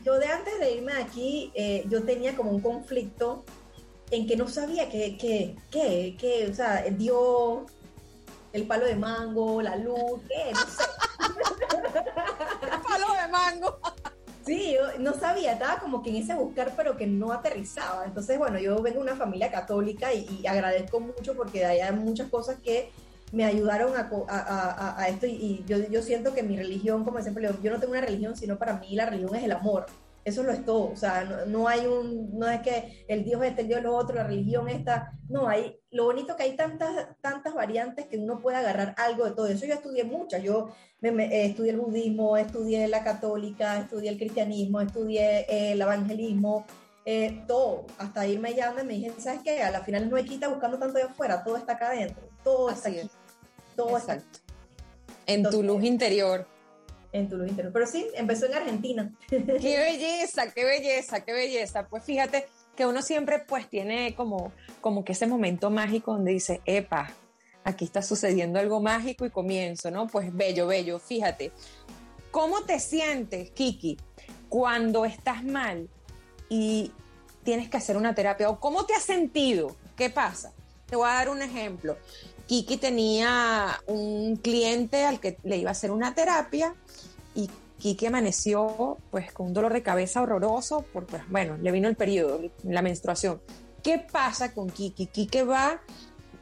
[0.03, 3.45] yo, de, antes de irme aquí, eh, yo tenía como un conflicto
[4.11, 7.65] en que no sabía qué, qué, qué, qué, o sea, dio
[8.53, 10.83] el palo de mango, la luz, qué, no sé.
[12.61, 13.79] el palo de mango.
[14.45, 18.05] Sí, yo no sabía, estaba como que en ese buscar, pero que no aterrizaba.
[18.05, 22.57] Entonces, bueno, yo vengo de una familia católica y, agradezco mucho porque hay muchas cosas
[22.61, 22.91] que
[23.31, 27.47] me ayudaron a, a, a, esto y, yo, yo, siento que mi religión, como siempre
[27.47, 29.85] digo, yo no tengo una religión, sino para mí la religión es el amor.
[30.23, 33.61] Eso lo es todo, o sea, no, hay un, no es que el Dios este,
[33.61, 37.55] el Dios lo otro, la religión esta, no, hay, lo bonito que hay tantas, tantas
[37.55, 39.65] variantes que uno puede agarrar algo de todo eso.
[39.65, 44.79] Yo estudié muchas, yo me, eh, estudié el budismo, estudié la católica, estudié el cristianismo,
[44.79, 46.65] estudié eh, el evangelismo,
[47.03, 49.63] eh, todo, hasta irme ya me dije, ¿sabes qué?
[49.63, 52.29] A la final no hay que estar buscando tanto de afuera, todo está acá adentro,
[52.43, 53.09] todo está aquí,
[53.75, 54.25] todo está aquí.
[55.25, 56.45] En tu luz interior
[57.11, 57.73] en tu interior.
[57.73, 59.11] Pero sí, empezó en Argentina.
[59.29, 61.87] Qué belleza, qué belleza, qué belleza.
[61.87, 66.61] Pues fíjate que uno siempre pues tiene como, como que ese momento mágico donde dice,
[66.65, 67.11] epa,
[67.63, 70.07] aquí está sucediendo algo mágico y comienzo, ¿no?
[70.07, 71.51] Pues bello, bello, fíjate.
[72.31, 73.97] ¿Cómo te sientes, Kiki,
[74.47, 75.89] cuando estás mal
[76.47, 76.91] y
[77.43, 78.49] tienes que hacer una terapia?
[78.49, 79.75] ¿O cómo te has sentido?
[79.97, 80.53] ¿Qué pasa?
[80.85, 81.97] Te voy a dar un ejemplo.
[82.51, 86.75] Kiki tenía un cliente al que le iba a hacer una terapia
[87.33, 91.95] y Kiki amaneció pues con un dolor de cabeza horroroso porque bueno, le vino el
[91.95, 93.41] periodo, la menstruación.
[93.81, 95.05] ¿Qué pasa con Kiki?
[95.05, 95.81] Kiki va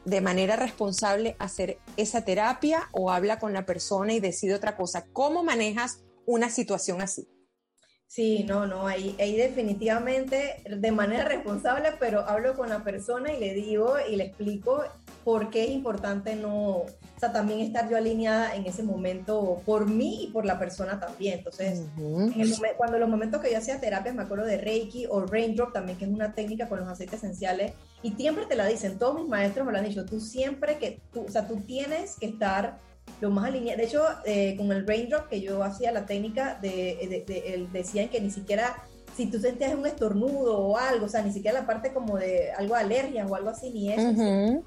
[0.04, 4.76] de manera responsable a hacer esa terapia o habla con la persona y decide otra
[4.76, 5.06] cosa.
[5.12, 7.28] ¿Cómo manejas una situación así?
[8.08, 13.38] Sí, no, no, ahí, ahí definitivamente de manera responsable, pero hablo con la persona y
[13.38, 14.82] le digo y le explico
[15.30, 19.86] por qué es importante no, o sea, también estar yo alineada en ese momento por
[19.88, 21.38] mí y por la persona también.
[21.38, 21.84] Entonces,
[22.76, 26.04] cuando los momentos que yo hacía terapias, me acuerdo de Reiki o Raindrop también, que
[26.04, 29.64] es una técnica con los aceites esenciales, y siempre te la dicen, todos mis maestros
[29.64, 32.78] me lo han dicho, tú siempre que, tú, o sea, tú tienes que estar
[33.20, 33.78] lo más alineado.
[33.78, 38.20] De hecho, eh, con el raindrop que yo hacía la técnica, de, de, decían que
[38.20, 38.82] ni siquiera
[39.16, 42.50] si tú sentías un estornudo o algo, o sea, ni siquiera la parte como de
[42.52, 44.64] algo de alergia o algo así, ni eso.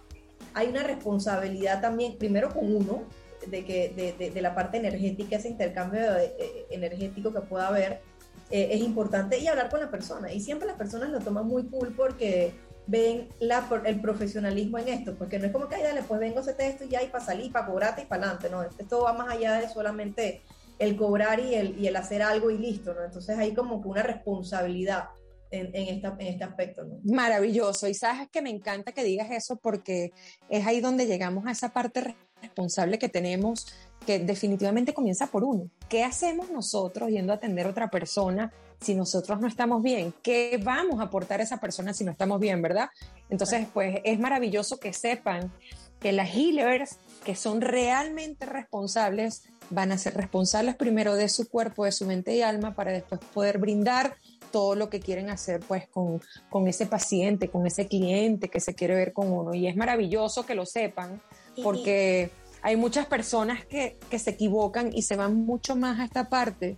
[0.53, 3.03] Hay una responsabilidad también, primero con uno,
[3.47, 8.01] de, que, de, de, la parte energética, ese intercambio eh, energético que pueda haber,
[8.49, 10.31] eh, es importante y hablar con la persona.
[10.31, 12.53] Y siempre las personas lo toman muy cool porque
[12.87, 16.37] ven la, el profesionalismo en esto, porque no es como que, ay, dale, pues vengo
[16.37, 19.01] a hacer esto y ya, y para salir, para cobrarte y para adelante, no, esto
[19.01, 20.41] va más allá de solamente
[20.79, 23.03] el cobrar y el, y el hacer algo y listo, ¿no?
[23.03, 25.09] Entonces hay como que una responsabilidad
[25.53, 26.83] en, en, en este aspecto.
[27.03, 30.11] Maravilloso, y sabes que me encanta que digas eso porque
[30.49, 33.67] es ahí donde llegamos a esa parte responsable que tenemos
[34.05, 35.69] que definitivamente comienza por uno.
[35.87, 40.13] ¿Qué hacemos nosotros yendo a atender a otra persona si nosotros no estamos bien?
[40.21, 42.89] ¿Qué vamos a aportar a esa persona si no estamos bien, verdad?
[43.29, 45.53] Entonces, pues es maravilloso que sepan
[46.01, 51.85] que las healers que son realmente responsables van a ser responsables primero de su cuerpo,
[51.85, 54.17] de su mente y alma para después poder brindar
[54.51, 58.75] todo lo que quieren hacer pues con, con ese paciente, con ese cliente que se
[58.75, 59.53] quiere ver con uno.
[59.53, 61.21] Y es maravilloso que lo sepan
[61.63, 66.29] porque hay muchas personas que, que se equivocan y se van mucho más a esta
[66.29, 66.77] parte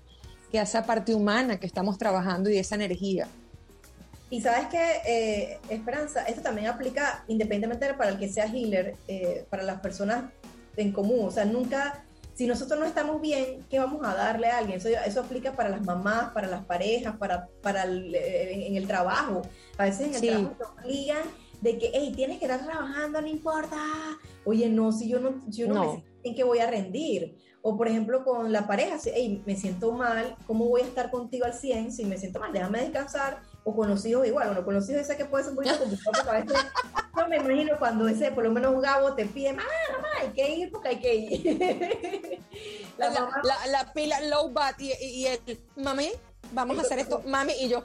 [0.51, 3.28] que a esa parte humana que estamos trabajando y esa energía.
[4.30, 9.45] Y sabes que, eh, Esperanza, esto también aplica independientemente para el que sea healer, eh,
[9.49, 10.32] para las personas
[10.75, 11.28] en común.
[11.28, 12.05] O sea, nunca,
[12.36, 14.78] si nosotros no estamos bien, ¿qué vamos a darle a alguien?
[14.78, 18.86] Eso, eso aplica para las mamás, para las parejas, para, para el, eh, en el
[18.86, 19.41] trabajo.
[19.78, 21.24] A veces en el trabajo te obligan
[21.62, 23.78] de que, hey, tienes que estar trabajando, no importa.
[24.43, 27.38] Oye, no, si yo no, yo no, sé en qué voy a rendir.
[27.62, 31.10] O por ejemplo con la pareja, si, hey, me siento mal, ¿cómo voy a estar
[31.10, 32.52] contigo al 100 si me siento mal?
[32.52, 33.41] Déjame descansar.
[33.67, 35.80] O con los hijos igual, bueno, con los hijos sé que puede ser un poquito
[35.80, 36.58] complicado, a veces
[37.17, 40.49] yo me imagino cuando ese, por lo menos Gabo te pide, mamá, mamá, hay que
[40.49, 42.39] ir porque hay que ir.
[42.97, 46.12] la, la, la, pila low bat y, y el, mami,
[46.51, 47.82] vamos a hacer esto, mami, y yo,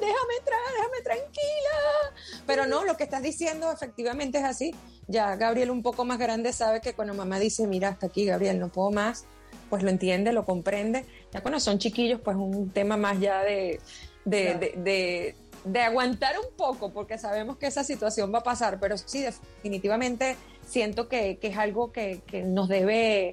[0.00, 2.44] déjame entrar, déjame tranquila.
[2.46, 4.74] Pero no, lo que estás diciendo efectivamente es así.
[5.06, 8.58] Ya Gabriel un poco más grande sabe que cuando mamá dice, mira, hasta aquí Gabriel,
[8.58, 9.26] no puedo más,
[9.70, 11.04] pues lo entiende, lo comprende.
[11.32, 13.80] Ya cuando son chiquillos, pues un tema más ya de,
[14.24, 15.34] de,
[15.64, 20.36] de, aguantar un poco, porque sabemos que esa situación va a pasar, pero sí, definitivamente
[20.66, 23.32] siento que, que es algo que, que nos debe,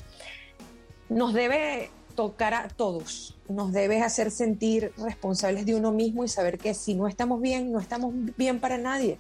[1.10, 6.58] nos debe tocar a todos, nos debe hacer sentir responsables de uno mismo y saber
[6.58, 9.18] que si no estamos bien, no estamos bien para nadie,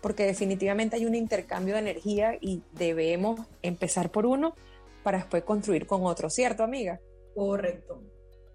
[0.00, 4.54] porque definitivamente hay un intercambio de energía y debemos empezar por uno
[5.02, 7.00] para después construir con otro, ¿cierto, amiga?
[7.34, 8.02] Correcto.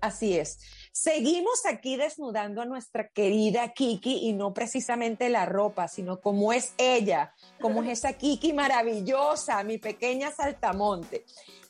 [0.03, 0.59] Así es.
[0.91, 6.73] Seguimos aquí desnudando a nuestra querida Kiki y no precisamente la ropa, sino como es
[6.77, 11.23] ella, como es esa Kiki maravillosa, mi pequeña saltamonte.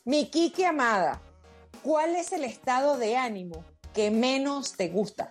[0.04, 1.22] Mi Kiki amada,
[1.84, 5.30] ¿cuál es el estado de ánimo que menos te gusta?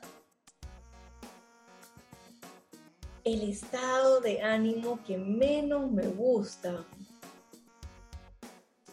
[3.25, 6.85] El estado de ánimo que menos me gusta.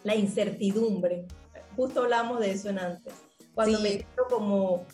[0.02, 1.28] La incertidumbre.
[1.76, 3.29] Justo hablamos de eso en antes.
[3.54, 4.86] Cuando me siento como,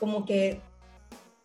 [0.00, 0.60] como que,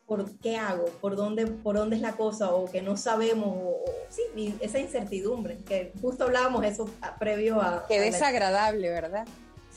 [0.06, 0.86] ¿por qué hago?
[1.02, 2.54] ¿Por dónde, ¿Por dónde es la cosa?
[2.54, 3.50] O que no sabemos.
[3.50, 5.58] O, sí, esa incertidumbre.
[5.58, 7.86] Que justo hablábamos eso previo a...
[7.88, 9.28] Qué desagradable, ¿verdad?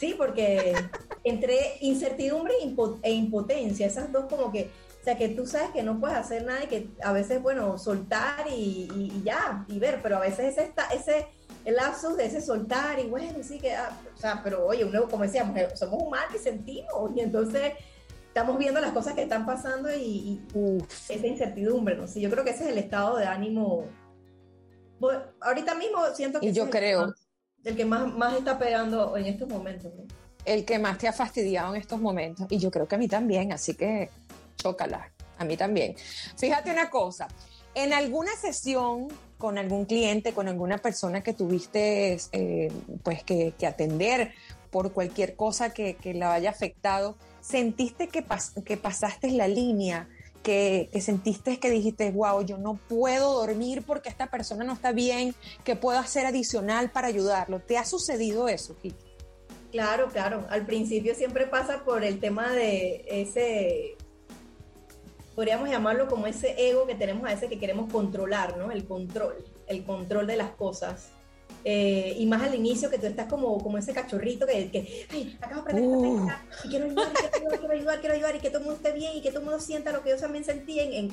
[0.00, 0.72] Sí, porque
[1.24, 2.54] entre incertidumbre
[3.02, 6.44] e impotencia, esas dos como que, o sea, que tú sabes que no puedes hacer
[6.44, 10.72] nada y que a veces, bueno, soltar y, ya, y ver, pero a veces ese,
[10.94, 11.26] ese
[11.64, 15.08] el lapsus de ese soltar y bueno, sí que, ah, o sea, pero oye, uno,
[15.08, 17.74] como decíamos, eh, somos humanos y sentimos, y entonces
[18.28, 20.40] estamos viendo las cosas que están pasando y,
[21.08, 22.06] esa incertidumbre, ¿no?
[22.06, 23.84] Sí, yo creo que ese es el estado de ánimo.
[25.40, 26.46] ahorita mismo siento que...
[26.46, 27.12] Y yo creo
[27.64, 29.92] el que más, más está pegando en estos momentos.
[30.44, 32.46] El que más te ha fastidiado en estos momentos.
[32.48, 34.10] Y yo creo que a mí también, así que
[34.56, 35.94] chócala, a mí también.
[36.38, 37.28] Fíjate una cosa,
[37.74, 39.08] en alguna sesión
[39.40, 42.70] con algún cliente, con alguna persona que tuviste eh,
[43.02, 44.32] pues que, atender
[44.70, 48.24] por cualquier cosa que, la haya afectado, ¿sentiste que,
[48.64, 50.08] que pasaste la línea
[50.42, 55.34] que, sentiste que dijiste, wow, yo no puedo dormir porque esta persona no está bien,
[55.64, 57.60] ¿qué puedo hacer adicional para ayudarlo?
[57.60, 59.10] ¿Te ha sucedido eso, Kiki?
[59.72, 60.46] Claro, claro.
[60.50, 63.96] Al principio siempre pasa por el tema de ese,
[65.40, 68.70] podríamos llamarlo como ese ego que tenemos a veces que queremos controlar, ¿no?
[68.70, 71.12] El control, el control de las cosas.
[71.64, 75.38] Eh, y más al inicio que tú estás como, como ese cachorrito que, que ay,
[75.40, 76.28] acabo de aprender uh.
[76.62, 77.12] y quiero ayudar,
[77.58, 79.46] quiero ayudar, quiero ayudar, y que todo el mundo esté bien y que todo el
[79.46, 81.08] mundo sienta lo que yo también sentí en,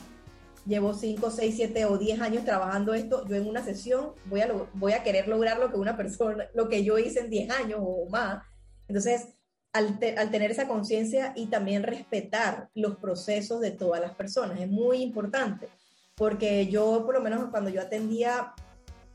[0.65, 4.51] llevo 5, 6, 7 o 10 años trabajando esto, yo en una sesión voy a,
[4.73, 7.79] voy a querer lograr lo que una persona, lo que yo hice en 10 años
[7.81, 8.43] o más.
[8.89, 9.36] Entonces,
[9.77, 14.69] al, al tener esa conciencia y también respetar los procesos de todas las personas, es
[14.69, 15.69] muy importante,
[16.15, 18.53] porque yo, por lo menos cuando yo atendía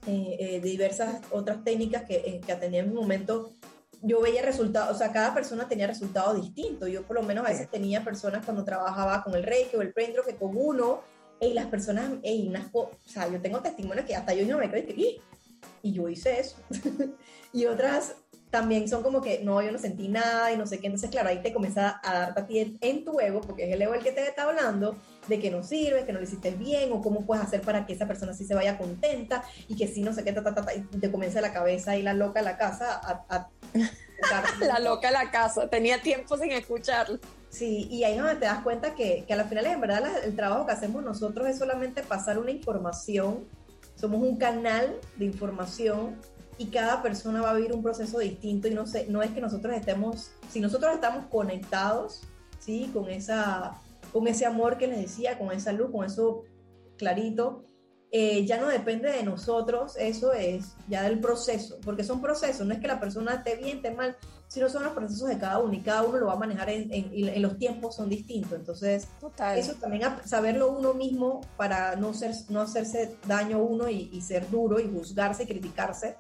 [0.07, 3.55] eh, eh, diversas otras técnicas que, eh, que atendía en mi momento,
[4.01, 6.89] yo veía resultados, o sea, cada persona tenía resultados distintos.
[6.89, 9.93] Yo por lo menos a veces tenía personas cuando trabajaba con el Reiki o el
[9.93, 11.03] Prendro que con uno,
[11.41, 14.87] y las personas, unas, o sea, yo tengo testimonios que hasta yo no me creo
[14.87, 15.21] que,
[15.83, 16.57] y yo hice eso.
[17.53, 18.17] y otras
[18.53, 20.87] también son como que, no, yo no sentí nada y no sé qué.
[20.89, 23.81] Entonces, claro, ahí te comienza a darte a ti en tu ego, porque es el
[23.81, 24.95] ego el que te está hablando,
[25.27, 27.95] de que no sirve, que no lo hiciste bien, o cómo puedes hacer para que
[27.95, 30.75] esa persona sí se vaya contenta y que sí, no sé qué, ta, ta, ta,
[30.75, 33.49] y te comienza la cabeza y la loca en la casa a...
[34.61, 37.21] la loca en la casa, tenía tiempo sin escucharlo.
[37.49, 40.03] Sí, y ahí es donde te das cuenta que, que a la final, en verdad,
[40.25, 43.47] el trabajo que hacemos nosotros es solamente pasar una información,
[43.95, 46.19] somos un canal de información
[46.59, 49.41] y cada persona va a vivir un proceso distinto y no, sé, no es que
[49.41, 52.23] nosotros estemos, si nosotros estamos conectados,
[52.59, 52.91] ¿sí?
[52.93, 53.81] Con, esa,
[54.13, 56.43] con ese amor que les decía, con esa luz, con eso
[56.97, 57.65] clarito,
[58.15, 62.75] eh, ya no depende de nosotros, eso es ya del proceso, porque son procesos, no
[62.75, 64.17] es que la persona esté bien, esté mal,
[64.49, 66.93] sino son los procesos de cada uno y cada uno lo va a manejar en,
[66.93, 68.53] en, los tiempos son distintos.
[68.53, 69.09] Entonces,
[69.57, 74.79] eso también saberlo uno mismo para no, ser, no hacerse daño uno y, ser duro
[74.79, 76.19] y juzgarse y criticarse.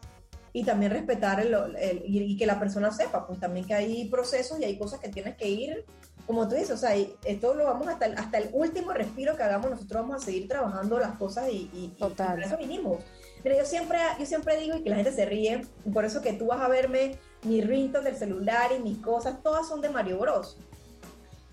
[0.53, 4.65] Y también respetar el, y, que la persona sepa, pues también que hay procesos y
[4.65, 5.85] hay cosas que tienes que ir,
[6.27, 9.43] como tú dices, o sea, esto lo vamos hasta el, hasta el último respiro que
[9.43, 13.03] hagamos, nosotros vamos a seguir trabajando las cosas y, y, por eso vinimos.
[13.43, 16.33] Pero yo siempre, yo siempre digo y que la gente se ríe, por eso que
[16.33, 20.19] tú vas a verme mi ringtone del celular y mis cosas, todas son de Mario
[20.19, 20.57] Bros.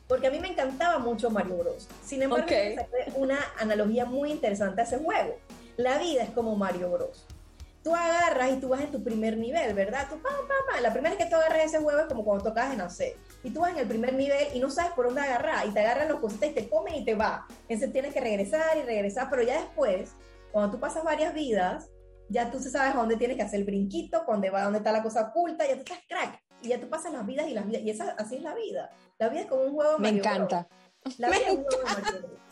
[0.07, 1.87] Porque a mí me encantaba mucho Mario Bros.
[2.03, 2.75] Sin embargo, okay.
[3.15, 5.35] una analogía muy interesante a ese juego.
[5.77, 7.25] La vida es como Mario Bros.
[7.83, 10.07] Tú agarras y tú vas en tu primer nivel, ¿verdad?
[10.09, 10.81] Tú, pa, pa, pa.
[10.81, 13.15] La primera vez que tú agarras ese juego es como cuando tocas en AC.
[13.43, 15.65] Y tú vas en el primer nivel y no sabes por dónde agarrar.
[15.65, 17.47] Y te agarran los cositas y te comen y te va.
[17.69, 19.29] Entonces tienes que regresar y regresar.
[19.29, 20.11] Pero ya después,
[20.51, 21.89] cuando tú pasas varias vidas,
[22.27, 25.01] ya tú sabes a dónde tienes que hacer el brinquito, dónde va, dónde está la
[25.01, 26.41] cosa oculta, ya tú estás crack.
[26.61, 27.81] Y ya tú pasas las vidas y las vidas.
[27.81, 28.89] Y esa, así es la vida.
[29.17, 30.67] La vida es como un juego Me encanta.
[31.17, 32.48] La vida es un juego de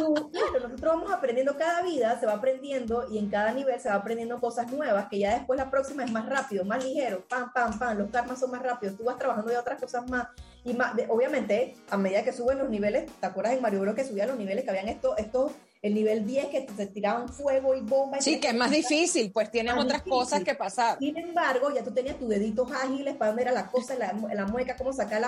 [0.00, 4.40] nosotros vamos aprendiendo cada vida, se va aprendiendo y en cada nivel se va aprendiendo
[4.40, 7.98] cosas nuevas que ya después la próxima es más rápido, más ligero, pam, pam, pam,
[7.98, 10.28] los karmas son más rápidos, tú vas trabajando de otras cosas más
[10.64, 14.04] y más, obviamente a medida que suben los niveles, ¿te acuerdas en Mario Bros que
[14.04, 15.52] subían los niveles que habían estos, estos
[15.86, 18.20] el nivel 10 que se tiraban fuego y bomba.
[18.20, 20.98] Sí, que es más difícil, pues tienen otras cosas que pasar.
[20.98, 24.46] Sin embargo, ya tú tenías tus deditos ágiles para ver a la cosa, la, la
[24.46, 25.22] mueca, cómo sacar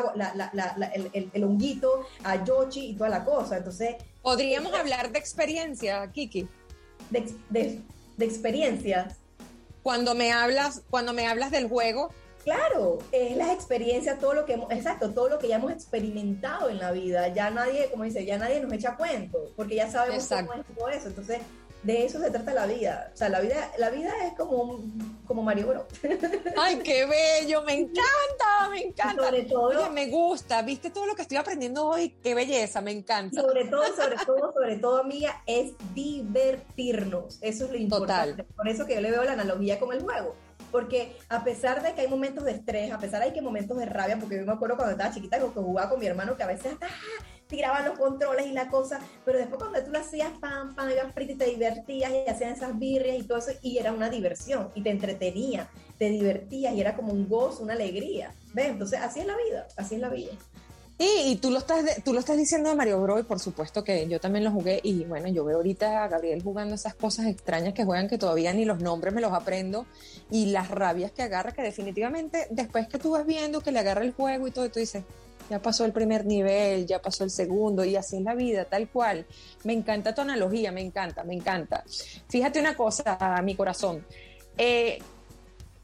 [0.94, 3.58] el, el, honguito, a Yoshi y toda la cosa.
[3.58, 3.96] Entonces.
[4.22, 6.48] Podríamos hablar de experiencia, Kiki.
[7.10, 7.80] De, de,
[8.16, 9.16] de experiencias.
[9.82, 12.10] Cuando me hablas, cuando me hablas del juego,
[12.44, 16.68] Claro, es las experiencias, todo lo que hemos, exacto, todo lo que ya hemos experimentado
[16.70, 17.28] en la vida.
[17.28, 20.88] Ya nadie, como dice, ya nadie nos echa cuento, porque ya sabemos cómo es todo
[20.88, 21.08] eso.
[21.08, 21.40] Entonces,
[21.82, 23.10] de eso se trata la vida.
[23.14, 24.80] O sea, la vida, la vida es como,
[25.26, 25.84] como Mario Bros.
[26.56, 29.24] Ay, qué bello, me encanta, me encanta.
[29.24, 33.40] Sobre todo, me gusta, viste todo lo que estoy aprendiendo hoy, qué belleza, me encanta.
[33.40, 37.38] Sobre todo, sobre todo, sobre todo, amiga, es divertirnos.
[37.42, 38.44] Eso es lo importante.
[38.44, 40.34] Por eso que yo le veo la analogía con el juego
[40.70, 43.76] porque a pesar de que hay momentos de estrés, a pesar de que hay momentos
[43.76, 46.42] de rabia, porque yo me acuerdo cuando estaba chiquita que jugaba con mi hermano que
[46.42, 47.24] a veces hasta ¡ah!
[47.48, 51.12] tiraban los controles y la cosa, pero después cuando tú lo hacías, pam, pam, ibas
[51.14, 54.70] frito y te divertías y hacían esas birrias y todo eso, y era una diversión,
[54.74, 58.34] y te entretenía, te divertías y era como un gozo, una alegría.
[58.52, 58.68] ¿Ves?
[58.68, 60.32] Entonces, así es la vida, así es la vida.
[61.00, 63.20] Y, tú, lo estás, tú lo estás diciendo de Mario Bros.
[63.20, 66.42] y por supuesto que yo también lo jugué y bueno, yo veo ahorita a Gabriel
[66.42, 69.86] jugando esas cosas extrañas que juegan que todavía ni los nombres me los aprendo
[70.28, 74.02] y las rabias que agarra que definitivamente después que tú vas viendo que le agarra
[74.02, 75.04] el juego y todo, tú dices,
[75.48, 78.88] ya pasó el primer nivel, ya pasó el segundo y así es la vida, tal
[78.88, 79.24] cual.
[79.64, 81.84] Me encanta tu analogía, me encanta, me encanta.
[82.28, 84.04] Fíjate una cosa, mi corazón.
[84.56, 84.98] Eh,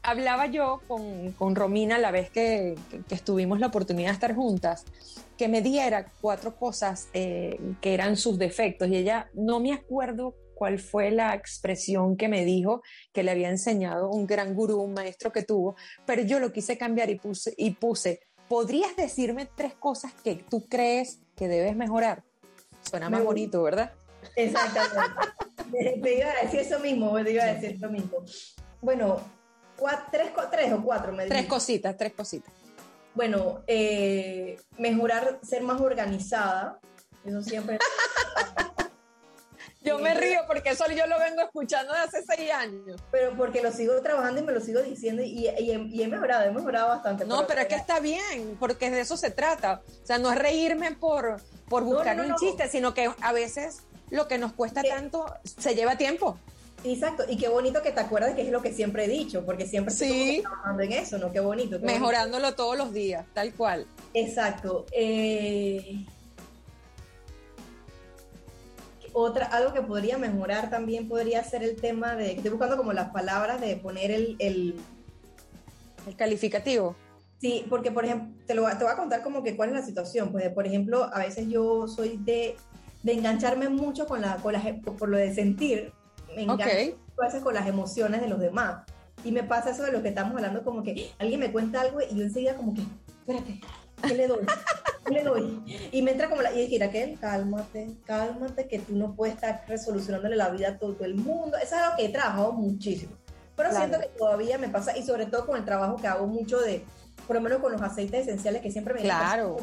[0.05, 2.75] hablaba yo con, Romina la vez que,
[3.09, 4.85] estuvimos la oportunidad de estar juntas,
[5.37, 10.35] que me diera cuatro cosas eh, que eran sus defectos y ella no me acuerdo
[10.53, 14.93] cuál fue la expresión que me dijo que le había enseñado un gran gurú, un
[14.93, 19.73] maestro que tuvo, pero yo lo quise cambiar y puse, y puse ¿podrías decirme tres
[19.73, 22.23] cosas que tú crees que debes mejorar?
[22.89, 23.91] Suena más bonito, ¿verdad?
[24.35, 25.01] Exactamente.
[26.01, 28.23] te iba a decir eso mismo, te iba a decir eso mismo.
[28.81, 29.19] Bueno,
[30.11, 32.53] tres, tres o cuatro, me Tres cositas, tres cositas.
[33.13, 36.79] Bueno, eh, mejorar, ser más organizada.
[37.23, 37.79] Eso siempre.
[39.81, 43.01] yo me río porque eso yo lo vengo escuchando desde hace seis años.
[43.11, 46.89] Pero porque lo sigo trabajando y me lo sigo diciendo y, he, mejorado, he mejorado
[46.89, 47.25] bastante.
[47.25, 49.81] No, pero, es que está bien, porque de eso se trata.
[50.03, 54.27] O sea, no es reírme por, por buscar un chiste, sino que a veces lo
[54.27, 56.37] que nos cuesta tanto se lleva tiempo.
[56.87, 59.65] Exacto, y qué bonito que te acuerdas que es lo que siempre he dicho, porque
[59.65, 61.31] siempre estoy trabajando en eso, ¿no?
[61.31, 61.79] Qué bonito.
[61.79, 63.87] Mejorándolo todos los días, tal cual.
[64.13, 64.85] Exacto.
[64.91, 66.05] Eh,
[69.13, 73.09] otra, algo que podría mejorar también podría ser el tema de, estoy buscando como las
[73.09, 74.35] palabras de poner el...
[74.37, 74.75] El,
[76.05, 76.95] el calificativo.
[77.41, 79.85] Sí, porque por ejemplo, te, lo, te voy a contar como que cuál es la
[79.85, 80.31] situación.
[80.31, 82.57] Pues, por ejemplo, a veces yo soy de,
[83.01, 84.61] de engancharme mucho con la, con la,
[84.99, 85.91] por lo de sentir
[86.35, 88.83] me a veces con las emociones de los demás.
[89.23, 91.99] Y me pasa eso de lo que estamos hablando, como que alguien me cuenta algo
[92.01, 93.59] y yo enseguida como que, espérate,
[94.03, 94.45] ¿qué le doy?
[95.05, 95.89] ¿Qué le doy?
[95.91, 96.53] Y me entra como la...
[96.53, 101.05] Y dije, Raquel, cálmate, cálmate, que tú no puedes estar resolucionándole la vida a todo,
[101.05, 101.57] el mundo.
[101.57, 103.13] Eso es algo que he trabajado muchísimo.
[103.55, 106.59] Pero siento que todavía me pasa, y sobre todo con el trabajo que hago mucho
[106.59, 106.83] de,
[107.25, 109.57] por lo menos con los aceites esenciales, que siempre me Claro.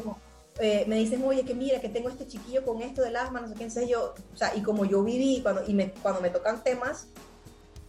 [0.59, 3.47] Eh, me dicen, oye, que mira, que tengo este chiquillo con esto del asma, no
[3.47, 6.29] sé qué, entonces yo, o sea, y como yo viví, cuando, y me, cuando me
[6.29, 7.07] tocan temas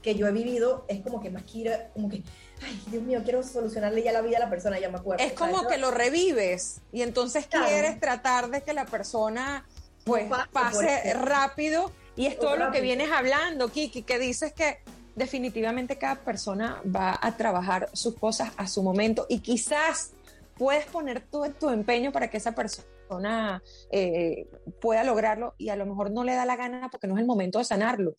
[0.02, 2.22] que yo he vivido, es como que más quiero, como que,
[2.62, 5.24] ay, Dios mío, quiero solucionarle ya la vida a la persona, ya me acuerdo.
[5.24, 9.66] Es como que lo revives y entonces quieres tratar de que la persona
[10.04, 14.78] pues pase rápido y es todo lo que vienes hablando, Kiki, que dices que
[15.16, 20.13] definitivamente cada persona va a trabajar sus cosas a su momento y quizás
[20.56, 24.48] puedes poner todo tu empeño para que esa persona eh,
[24.80, 27.26] pueda lograrlo y a lo mejor no le da la gana porque no es el
[27.26, 28.16] momento de sanarlo.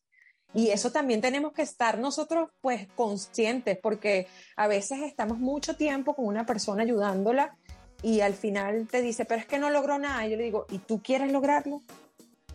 [0.53, 6.15] Y eso también tenemos que estar nosotros pues conscientes porque a veces estamos mucho tiempo
[6.15, 7.57] con una persona ayudándola
[8.01, 10.25] y al final te dice, pero es que no logró nada.
[10.25, 11.81] Y yo le digo, ¿y tú quieres lograrlo?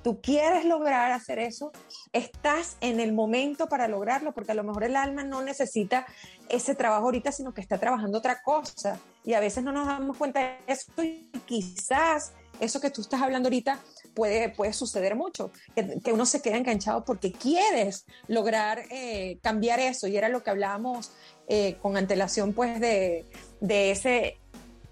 [0.03, 1.73] tú quieres lograr hacer eso,
[2.13, 6.07] estás en el momento para lograrlo, porque a lo mejor el alma no necesita
[6.49, 8.99] ese trabajo ahorita, sino que está trabajando otra cosa.
[9.25, 13.23] Y a veces no nos damos cuenta de eso y quizás eso que tú estás
[13.23, 13.81] hablando ahorita
[14.15, 20.07] puede, puede suceder mucho, que, uno se queda enganchado porque quieres lograr eh, cambiar eso.
[20.07, 21.13] Y era lo que hablábamos
[21.49, 23.27] eh, con antelación, pues, de,
[23.61, 24.39] de, ese,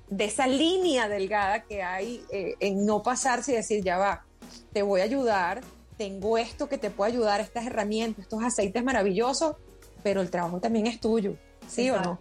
[0.08, 4.24] de esa línea delgada que hay eh, en no pasarse y decir, ya va,
[4.72, 5.60] te voy a ayudar,
[5.96, 9.56] tengo esto que te puede ayudar, estas herramientas, estos aceites maravillosos,
[10.02, 11.36] pero el trabajo también es tuyo,
[11.68, 12.18] ¿sí o no?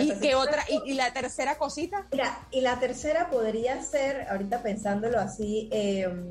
[0.00, 0.64] ¿Y qué otra?
[0.84, 2.06] ¿Y, la tercera cosita?
[2.12, 6.30] Mira, y la tercera podría ser, ahorita pensándolo así, em,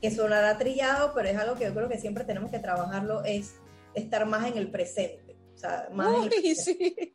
[0.00, 3.54] que sonará trillado, pero es algo que yo creo que siempre tenemos que trabajarlo, es
[3.94, 5.36] estar más en el presente.
[5.54, 6.28] O sea, más
[6.64, 7.14] sí.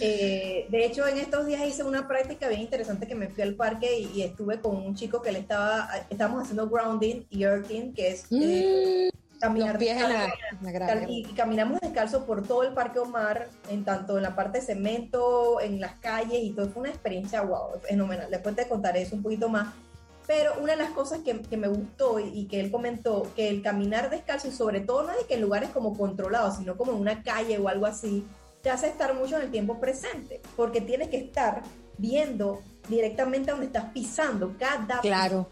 [0.00, 3.54] Eh, de hecho, en estos días hice una práctica bien interesante que me fui al
[3.54, 8.08] parque y, estuve con un chico que le estaba, estábamos haciendo grounding y earthing, que
[8.08, 14.16] es eh, mm, caminar descalzo, y, caminamos descalzo por todo el Parque Omar, en tanto
[14.16, 16.68] en la parte de cemento, en las calles y todo.
[16.68, 18.30] Fue una experiencia wow, fenomenal.
[18.30, 19.74] Después te contaré eso un poquito más.
[20.26, 23.48] Pero una de las cosas que, que me gustó y, y, que él comentó, que
[23.48, 26.92] el caminar descalzo y sobre todo no es que en lugares como controlados, sino como
[26.92, 28.24] en una calle o algo así,
[28.62, 31.62] te hace estar mucho en el tiempo presente, porque tienes que estar
[31.98, 35.48] viendo directamente a donde estás pisando cada claro.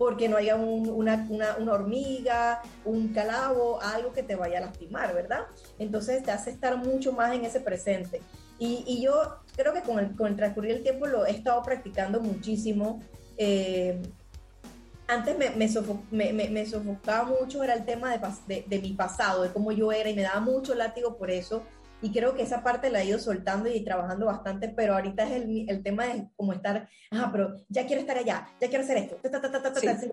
[0.00, 5.40] Porque no haya una, una, hormiga, un calabo, algo que te vaya a lastimar, ¿verdad?
[5.78, 8.22] Entonces te hace estar mucho más en ese presente.
[8.58, 9.12] Y, yo
[9.54, 13.02] creo que con el, con el, transcurrir del tiempo lo he estado practicando muchísimo.
[13.36, 14.00] Eh,
[15.06, 19.70] antes me, me, sofocaba mucho, era el tema de, de, de mi pasado, de cómo
[19.70, 21.62] yo era, y me daba mucho látigo por eso
[22.02, 25.32] y creo que esa parte la he ido soltando y trabajando bastante, pero ahorita es
[25.32, 28.98] el, el tema de como estar, ajá, pero ya quiero estar allá, ya quiero hacer
[28.98, 29.18] esto,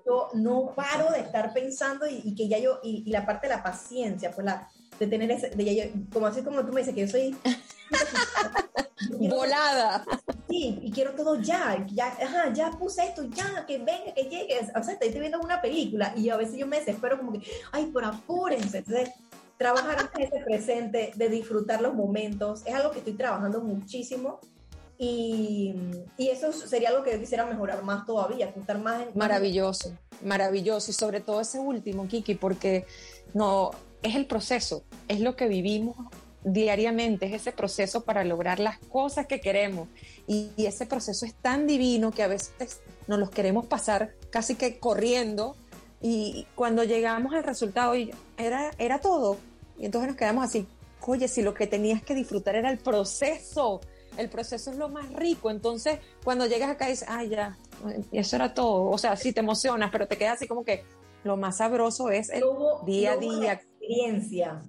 [0.06, 3.64] yo no paro de estar pensando y, que ya yo, y, la parte de la
[3.64, 4.68] paciencia, pues la,
[5.00, 7.36] de tener ese, de ya como así como tú me dices que yo soy...
[9.20, 10.04] Volada.
[10.50, 14.60] Sí, y quiero todo ya, ya, ajá, ya puse esto, ya, que venga, que llegue.
[14.76, 17.92] O sea, estoy viendo una película y a veces yo me desespero como que, ay,
[17.94, 18.80] pero apúrense.
[18.80, 19.10] Entonces,
[19.58, 24.40] trabajar en ese presente, de disfrutar los momentos, es algo que estoy trabajando muchísimo
[24.98, 25.76] y,
[26.18, 29.10] y, eso sería algo que yo quisiera mejorar más todavía, estar más en...
[29.16, 32.86] Maravilloso, maravilloso y sobre todo ese último, Kiki, porque
[33.34, 35.96] no, es el proceso, es lo que vivimos
[36.44, 39.88] diariamente, es ese proceso para lograr las cosas que queremos
[40.28, 44.56] y, y ese proceso es tan divino que a veces nos los queremos pasar casi
[44.56, 45.56] que corriendo
[46.02, 47.94] y cuando llegamos al resultado,
[48.38, 49.38] era, era todo.
[49.78, 50.68] Y entonces nos quedamos así,
[51.06, 53.82] oye, si lo que tenías que disfrutar era el proceso,
[54.18, 55.50] el proceso es lo más rico.
[55.50, 57.58] Entonces, cuando llegas acá dices, ah, ya,
[58.12, 58.90] eso era todo.
[58.90, 60.84] O sea, sí te emocionas, pero te quedas así como que
[61.24, 62.44] lo más sabroso es el
[62.86, 63.54] día a día.
[63.54, 64.62] Experiencia.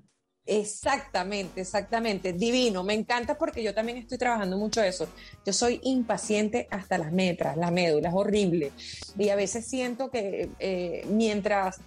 [0.50, 2.32] Exactamente, exactamente.
[2.32, 2.82] Divino.
[2.82, 5.06] Me encanta porque yo también estoy trabajando mucho eso.
[5.44, 8.72] Yo soy impaciente hasta las metras, la médula es horrible.
[9.18, 11.80] Y a veces siento que eh, mientras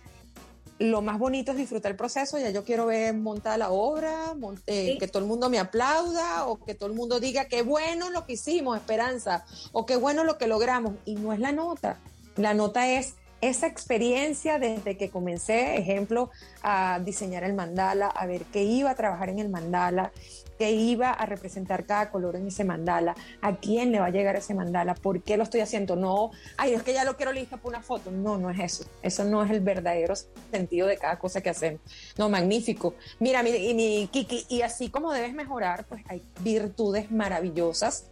[0.77, 4.35] lo más bonito es disfrutar el proceso, ya yo quiero ver montada la obra,
[4.67, 8.11] eh, que todo el mundo me aplauda o que todo el mundo diga qué bueno
[8.11, 10.93] lo que hicimos, esperanza, o qué bueno lo que logramos.
[11.05, 11.99] Y no es la nota.
[12.35, 16.29] La nota es esa experiencia desde que comencé, ejemplo,
[16.61, 20.11] a diseñar el mandala, a ver qué iba a trabajar en el mandala,
[20.59, 24.35] qué iba a representar cada color en ese mandala, a quién le va a llegar
[24.35, 25.95] ese mandala, por qué lo estoy haciendo.
[25.95, 28.11] No, ay, es que ya lo quiero listo para una foto.
[28.11, 28.85] No, no es eso.
[29.01, 30.13] Eso no es el verdadero
[30.51, 31.81] sentido de cada cosa que hacemos.
[32.19, 32.93] No, magnífico.
[33.19, 38.05] Mira, mi, y mi Kiki, y así como debes mejorar, pues hay virtudes maravillosas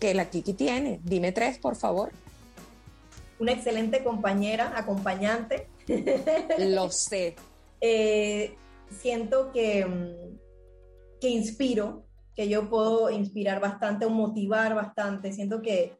[0.00, 0.98] que la Kiki tiene.
[1.04, 2.10] Dime tres, por favor
[3.42, 5.66] una excelente compañera, acompañante.
[6.58, 7.34] Lo sé.
[7.80, 8.56] Eh,
[8.88, 10.38] siento que, mm,
[11.20, 15.32] que inspiro, que yo puedo inspirar bastante o motivar bastante.
[15.32, 15.98] Siento que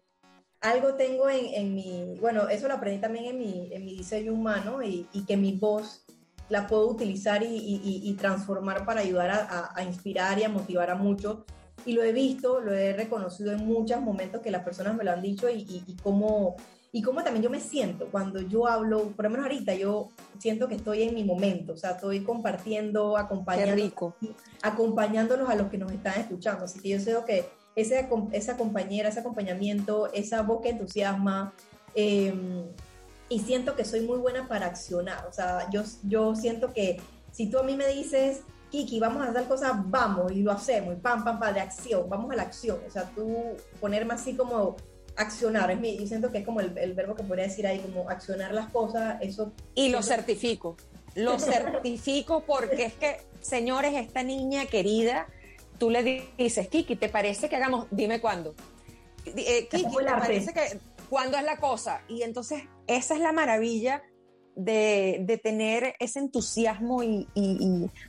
[0.61, 4.33] algo tengo en, en mi, bueno, eso lo aprendí también en mi, en mi diseño
[4.33, 6.05] humano y, y que mi voz
[6.49, 10.91] la puedo utilizar y, y, y transformar para ayudar a, a, inspirar y a motivar
[10.91, 11.39] a muchos.
[11.85, 15.11] Y lo he visto, lo he reconocido en muchos momentos que las personas me lo
[15.11, 16.55] han dicho y cómo
[16.95, 20.69] y cómo también yo me siento cuando yo hablo, por lo menos ahorita yo siento
[20.69, 24.15] que estoy en mi momento, o sea, estoy compartiendo, acompañando,
[24.63, 26.67] acompañándolos a los que nos están escuchando.
[26.67, 31.55] Así que yo sé que ese, esa compañera, ese acompañamiento, esa voz que entusiasma,
[31.95, 32.67] em,
[33.31, 35.27] y siento que soy muy buena para accionar.
[35.27, 39.31] O sea, yo, yo siento que si tú a mí me dices, Kiki, vamos a
[39.31, 42.43] hacer cosas, vamos y lo hacemos, y pam, pam, pam, de acción, vamos a la
[42.43, 42.81] acción.
[42.87, 44.77] O sea, tú ponerme así como
[45.17, 47.79] accionar, es mi, yo siento que es como el, el, verbo que podría decir ahí,
[47.81, 49.53] como accionar las cosas, eso...
[49.75, 50.77] Y lo certifico,
[51.15, 55.27] lo certifico porque es que, señores, esta niña querida,
[55.79, 58.55] tú le dices, Kiki, ¿te parece que hagamos, dime cuándo?
[59.27, 62.03] Eh, Kiki, ¿te parece que, cuándo es la cosa?
[62.09, 64.03] Y entonces, esa es la maravilla
[64.55, 67.27] de, de, tener ese entusiasmo y,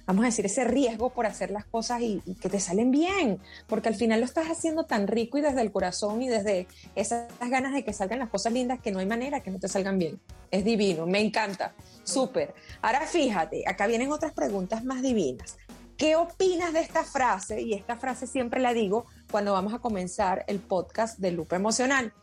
[0.06, 3.40] vamos a decir, ese riesgo por hacer las cosas y, y, que te salen bien,
[3.68, 7.28] porque al final lo estás haciendo tan rico y desde el corazón y desde esas
[7.40, 9.98] ganas de que salgan las cosas lindas que no hay manera que no te salgan
[9.98, 10.20] bien.
[10.52, 11.74] Es divino, me encanta,
[12.04, 12.54] súper.
[12.82, 15.58] Ahora fíjate, acá vienen otras preguntas más divinas.
[15.98, 17.62] ¿Qué opinas de esta frase?
[17.62, 22.14] Y esta frase siempre la digo cuando vamos a comenzar el podcast de Lupa Emocional.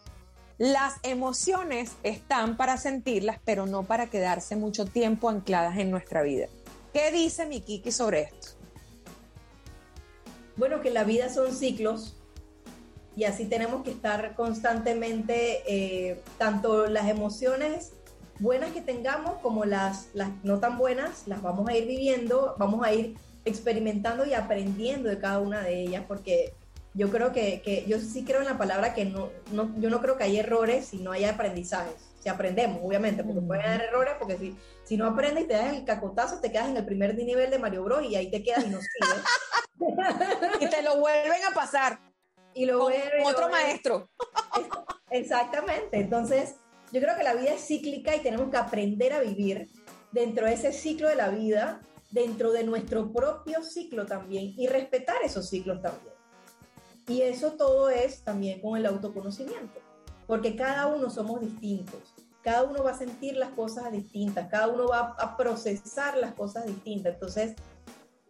[0.60, 6.48] Las emociones están para sentirlas, pero no para quedarse mucho tiempo ancladas en nuestra vida.
[6.92, 8.48] ¿Qué dice mi Kiki sobre esto?
[10.56, 12.14] Bueno, que la vida son ciclos
[13.16, 17.92] y así tenemos que estar constantemente, eh, tanto las emociones
[18.38, 22.84] buenas que tengamos como las, las no tan buenas, las vamos a ir viviendo, vamos
[22.84, 26.52] a ir experimentando y aprendiendo de cada una de ellas, porque
[26.94, 30.00] yo creo que, que, yo sí creo en la palabra que no, no, yo no
[30.00, 31.94] creo que hay errores si no hay aprendizajes.
[32.18, 35.72] Si aprendemos, obviamente, porque pueden haber errores, porque si, si no aprendes y te das
[35.72, 38.66] el cacotazo, te quedas en el primer nivel de Mario Bros y ahí te quedas
[38.66, 39.24] y no sigues.
[40.60, 41.98] y te lo vuelven a pasar.
[42.52, 44.10] Y lo con vuelven, otro lo maestro.
[45.10, 45.98] Exactamente.
[45.98, 46.56] Entonces,
[46.92, 49.68] yo creo que la vida es cíclica y tenemos que aprender a vivir
[50.10, 51.80] dentro de ese ciclo de la vida,
[52.10, 56.19] dentro de nuestro propio ciclo también y respetar esos ciclos también.
[57.10, 59.80] Y eso todo es también con el autoconocimiento,
[60.28, 64.86] porque cada uno somos distintos, cada uno va a sentir las cosas distintas, cada uno
[64.86, 67.14] va a procesar las cosas distintas.
[67.14, 67.56] Entonces,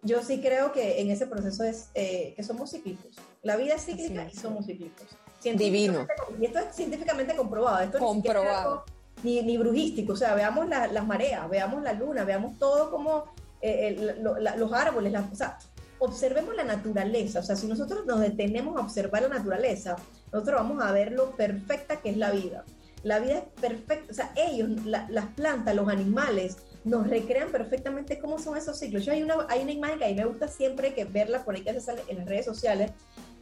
[0.03, 3.17] yo sí creo que en ese proceso es eh, que somos cíclicos.
[3.43, 4.33] La vida es cíclica es.
[4.33, 5.09] y somos cíclicos.
[5.43, 6.07] Divino.
[6.41, 7.81] Y esto es científicamente comprobado.
[7.81, 8.85] Esto comprobado.
[9.23, 13.25] Ni, ni, brujístico, o sea, veamos la, las mareas, veamos la luna, veamos todo como
[13.61, 15.59] eh, el, lo, la, los árboles, la, o sea,
[16.01, 19.97] observemos la naturaleza, o sea, si nosotros nos detenemos a observar la naturaleza,
[20.33, 22.65] nosotros vamos a ver lo perfecta que es la vida.
[23.03, 28.19] La vida es perfecta, o sea, ellos, la, las plantas, los animales, nos recrean perfectamente
[28.19, 29.05] cómo son esos ciclos.
[29.05, 31.55] Yo hay una, hay una imagen que a mí me gusta siempre que verla por
[31.55, 32.93] ahí que se sale en las redes sociales,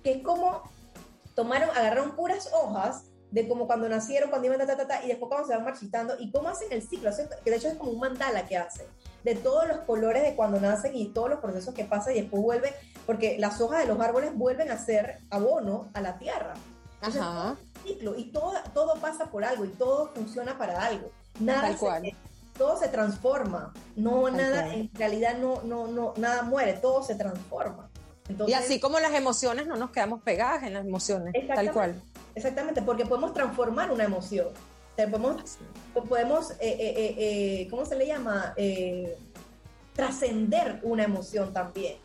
[0.03, 0.63] que es como
[1.35, 5.29] tomaron, agarraron puras hojas de como cuando nacieron, cuando iban, ta, ta, ta, y después
[5.29, 7.11] cuando se van marchitando, y cómo hacen el ciclo,
[7.45, 8.87] que de hecho es como un mandala que hacen,
[9.25, 12.43] de todos los colores de cuando nacen y todos los procesos que pasan y después
[12.43, 12.73] vuelven,
[13.07, 16.55] porque las hojas de los árboles vuelven a ser abono a la tierra.
[16.97, 17.57] Entonces, Ajá.
[17.85, 21.11] ciclo, y todo, todo pasa por algo, y todo funciona para algo.
[21.41, 22.03] Nada Tal cual.
[22.03, 22.17] Se,
[22.59, 24.75] todo se transforma, no Tal nada, cual.
[24.75, 27.89] en realidad no, no, no, nada muere, todo se transforma.
[28.29, 32.03] Entonces, y así como las emociones, no nos quedamos pegadas en las emociones, tal cual.
[32.35, 34.49] Exactamente, porque podemos transformar una emoción.
[34.99, 35.59] O sea, podemos,
[36.09, 38.53] podemos eh, eh, eh, ¿cómo se le llama?
[39.95, 41.99] trascender una emoción también.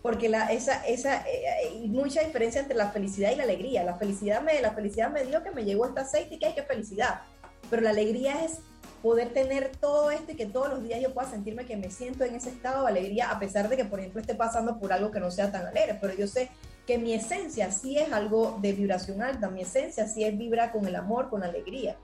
[0.00, 3.82] Porque la, esa, esa, hay mucha diferencia entre la felicidad y la alegría.
[3.82, 6.54] La felicidad me, la felicidad me dio que me llegó este aceite y que hay
[6.54, 7.22] que felicidad.
[7.68, 8.60] Pero la alegría es
[9.02, 12.22] poder tener todo esto y que todos los días yo pueda sentirme que me siento
[12.22, 15.10] en ese estado de alegría, a pesar de que, por ejemplo, esté pasando por algo
[15.10, 16.50] que no sea tan alegre, pero yo sé
[16.86, 20.86] que mi esencia sí es algo de vibración alta, mi esencia sí es vibra con
[20.86, 21.96] el amor, con alegría.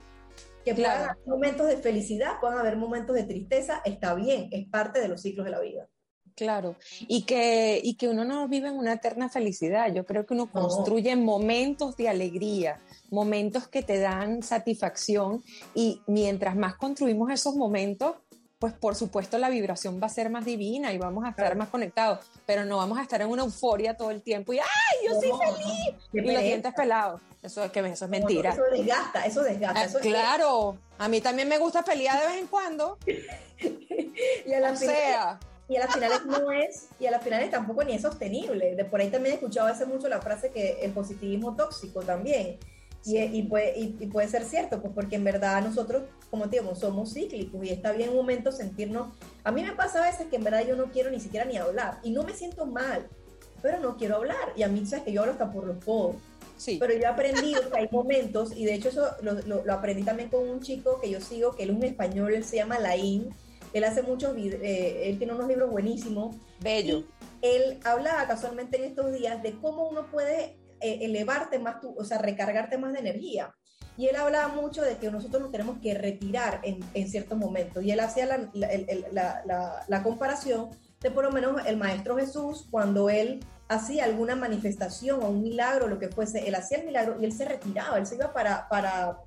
[0.63, 0.99] Que claro.
[0.99, 5.07] puedan haber momentos de felicidad, puedan haber momentos de tristeza, está bien, es parte de
[5.07, 5.89] los ciclos de la vida.
[6.35, 6.75] Claro,
[7.07, 10.51] y que, y que uno no vive en una eterna felicidad, yo creo que uno
[10.51, 11.21] construye no.
[11.21, 12.79] momentos de alegría,
[13.11, 15.43] momentos que te dan satisfacción
[15.75, 18.15] y mientras más construimos esos momentos,
[18.63, 21.59] pues por supuesto la vibración va a ser más divina y vamos a estar claro.
[21.59, 24.65] más conectados, pero no vamos a estar en una euforia todo el tiempo y ¡ay,
[25.05, 25.95] yo soy feliz!
[26.13, 27.19] y los dientes pelados.
[27.41, 28.51] Eso es que eso es mentira.
[28.51, 29.81] Eso desgasta, eso desgasta.
[29.81, 30.79] Ah, eso claro, es...
[30.97, 32.97] a mí también me gusta pelear de vez en cuando.
[33.05, 37.51] y a la o sea, y a las finales no es, y a las finales
[37.51, 38.75] tampoco ni es sostenible.
[38.75, 42.59] De por ahí también he escuchado hace mucho la frase que el positivismo tóxico también.
[43.05, 46.73] Y, y, puede, y, puede ser cierto, pues porque en verdad nosotros, como te digo,
[46.73, 49.09] somos cíclicos y está bien un momento sentirnos...
[49.43, 51.57] A mí me pasa a veces que en verdad yo no quiero ni siquiera ni
[51.57, 53.05] hablar y no me siento mal,
[53.61, 54.53] pero no quiero hablar.
[54.55, 56.15] Y a mí sabes que yo hablo hasta por los codos.
[56.55, 56.77] Sí.
[56.79, 60.29] Pero yo he aprendido que hay momentos, y de hecho eso lo, lo, aprendí también
[60.29, 63.33] con un chico que yo sigo, que él es un español, él se llama Laín,
[63.73, 66.35] él hace muchos eh, él tiene unos libros buenísimos.
[66.61, 67.03] Bello.
[67.41, 72.03] él hablaba casualmente en estos días de cómo uno puede eh, elevarte más, tu, o
[72.03, 73.53] sea, recargarte más de energía.
[73.95, 77.83] Y él hablaba mucho de que nosotros nos tenemos que retirar en, en ciertos momentos.
[77.83, 78.49] Y él hacía la,
[79.13, 80.69] la, la, comparación
[80.99, 85.87] de por lo menos el Maestro Jesús, cuando él hacía alguna manifestación o un milagro,
[85.87, 88.67] lo que fuese, él hacía el milagro y él se retiraba, él se iba para,
[88.67, 89.19] para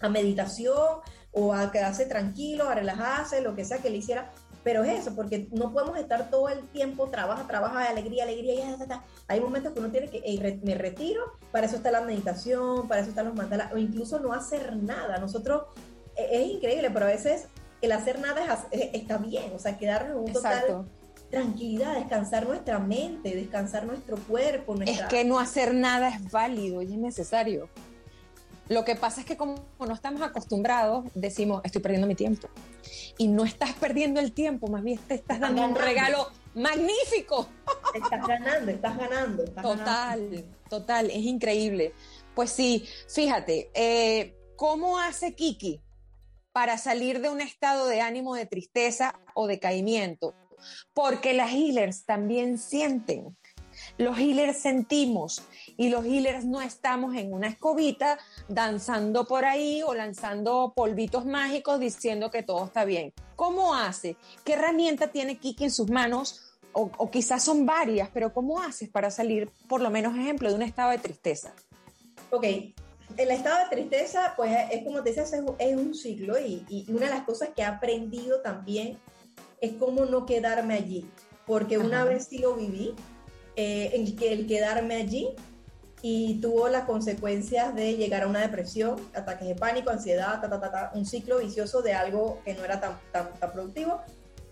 [0.00, 1.00] a meditación
[1.32, 4.30] o a quedarse tranquilo, a relajarse, lo que sea que le hiciera.
[4.64, 8.76] Pero es eso, porque no podemos estar todo el tiempo, trabaja, trabaja, alegría, alegría, ya,
[8.76, 9.04] ya, ya.
[9.28, 13.10] Hay momentos que uno tiene que, me retiro, para eso está la meditación, para eso
[13.10, 15.18] están los mandalas, o incluso no hacer nada.
[15.18, 15.64] Nosotros,
[16.16, 17.46] e, es, increíble, pero a veces
[17.80, 20.86] el hacer nada está bien, o sea, quedarnos en un total
[21.30, 24.74] tranquilidad, descansar nuestra mente, descansar nuestro cuerpo.
[24.86, 27.68] Es que no hacer nada es válido y es necesario.
[28.68, 32.48] Lo que pasa es que como no estamos acostumbrados, decimos, estoy perdiendo mi tiempo.
[33.16, 37.48] Y no estás perdiendo el tiempo, más bien te estás dando un regalo magnífico.
[37.94, 39.44] Estás ganando, estás ganando.
[39.44, 41.94] total, total, es increíble.
[42.34, 45.80] Pues sí, fíjate, eh, ¿cómo hace Kiki
[46.52, 50.34] para salir de un estado de ánimo de tristeza o decaimiento?
[50.92, 53.36] Porque las healers también sienten.
[53.96, 55.42] Los healers sentimos
[55.78, 58.18] y los healers no estamos en una escobita
[58.48, 63.14] danzando por ahí o lanzando polvitos mágicos diciendo que todo está bien.
[63.36, 64.16] ¿Cómo hace?
[64.44, 66.42] ¿Qué herramienta tiene Kiki en sus manos?
[66.72, 70.62] O, quizás son varias, pero ¿cómo haces para salir, por lo menos ejemplo, de un
[70.62, 71.52] estado de tristeza?
[72.30, 72.44] Ok,
[73.16, 77.06] el estado de tristeza, pues es como te decías, es, un ciclo y, y, una
[77.06, 78.98] de las cosas que he aprendido también
[79.60, 81.08] es cómo no quedarme allí,
[81.46, 82.94] porque una vez sí lo viví,
[83.56, 85.34] eh, el, el quedarme allí
[86.02, 90.40] y tuvo las consecuencias de llegar a una depresión, ataques de pánico, ansiedad,
[90.94, 94.00] un ciclo vicioso de algo que no era tan, tan, productivo.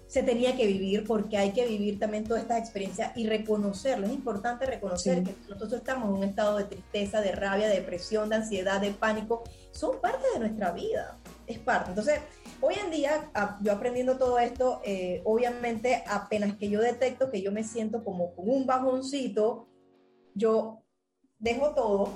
[0.08, 4.06] Se tenía que vivir porque hay que vivir también toda esta experiencia y reconocerlo.
[4.06, 8.28] Es importante reconocer que nosotros estamos en un estado de tristeza, de rabia, de depresión,
[8.28, 9.42] de ansiedad, de pánico.
[9.72, 11.18] Son parte de nuestra vida.
[11.48, 11.90] Es parte.
[11.90, 12.20] Entonces,
[12.60, 13.30] hoy en día,
[13.62, 18.32] yo aprendiendo todo esto, eh, obviamente apenas que yo detecto que yo me siento como
[18.34, 19.68] con un bajoncito,
[20.34, 20.85] yo
[21.38, 22.12] dejo todo,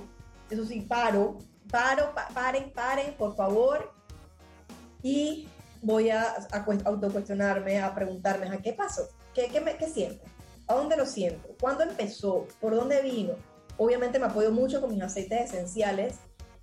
[0.51, 1.39] eso sí, paro,
[1.71, 3.93] paro, paren, paren, por favor,
[5.03, 5.49] y
[5.83, 9.09] voy a, a autocuestionarme, a preguntarme, ¿a qué pasó?
[9.35, 10.25] ¿Qué, qué, me, ¿Qué siento?
[10.67, 11.49] ¿A dónde lo siento?
[11.61, 12.47] ¿Cuándo empezó?
[12.61, 13.35] ¿Por dónde vino?
[13.77, 16.17] Obviamente me apoyo mucho con mis aceites esenciales.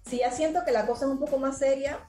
[0.06, 2.00] Si ya siento que la cosa es un poco más seria,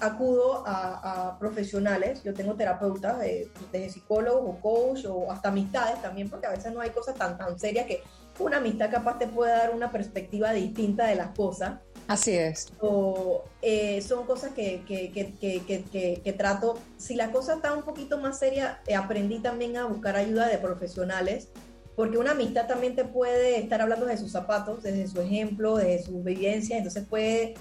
[0.00, 2.22] acudo a, profesionales.
[2.22, 6.72] Yo tengo terapeutas, de, de psicólogos o coach o hasta amistades también, porque a veces
[6.72, 8.02] no hay cosas tan, tan serias que
[8.38, 11.80] una amistad capaz te puede dar una perspectiva distinta de las cosas.
[12.06, 12.68] Así es.
[12.80, 16.78] O, eh, son cosas que, que, que, que, trato.
[16.96, 20.58] Si la cosa está un poquito más seria, eh, aprendí también a buscar ayuda de
[20.58, 21.48] profesionales,
[21.96, 26.02] porque una amistad también te puede estar hablando de sus zapatos, desde su ejemplo, de
[26.02, 27.54] sus vivencias, entonces puede...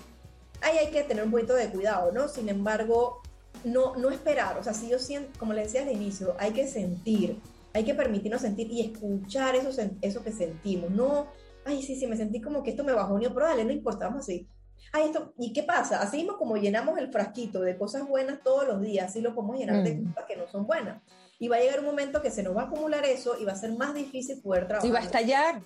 [0.62, 2.28] Ahí hay que tener un poquito de cuidado, ¿no?
[2.28, 3.22] Sin embargo,
[3.64, 4.58] no, no esperar.
[4.58, 7.40] O sea, si yo siento, como le decía al inicio, hay que sentir
[7.76, 9.70] hay que permitirnos sentir y escuchar eso,
[10.02, 10.90] eso que sentimos.
[10.92, 11.28] No,
[11.66, 14.22] ay, sí, sí, me sentí como que esto me bajó, pero dale, no importa, vamos
[14.22, 14.48] así.
[14.94, 16.02] Ay, esto, ¿y qué pasa?
[16.02, 19.58] Así mismo como llenamos el frasquito de cosas buenas todos los días, así lo podemos
[19.58, 20.14] llenar de mm.
[20.14, 21.02] cosas que no son buenas.
[21.38, 23.52] Y va a llegar un momento que se nos va a acumular eso y va
[23.52, 24.90] a ser más difícil poder trabajar.
[24.90, 25.62] Y va a estallar.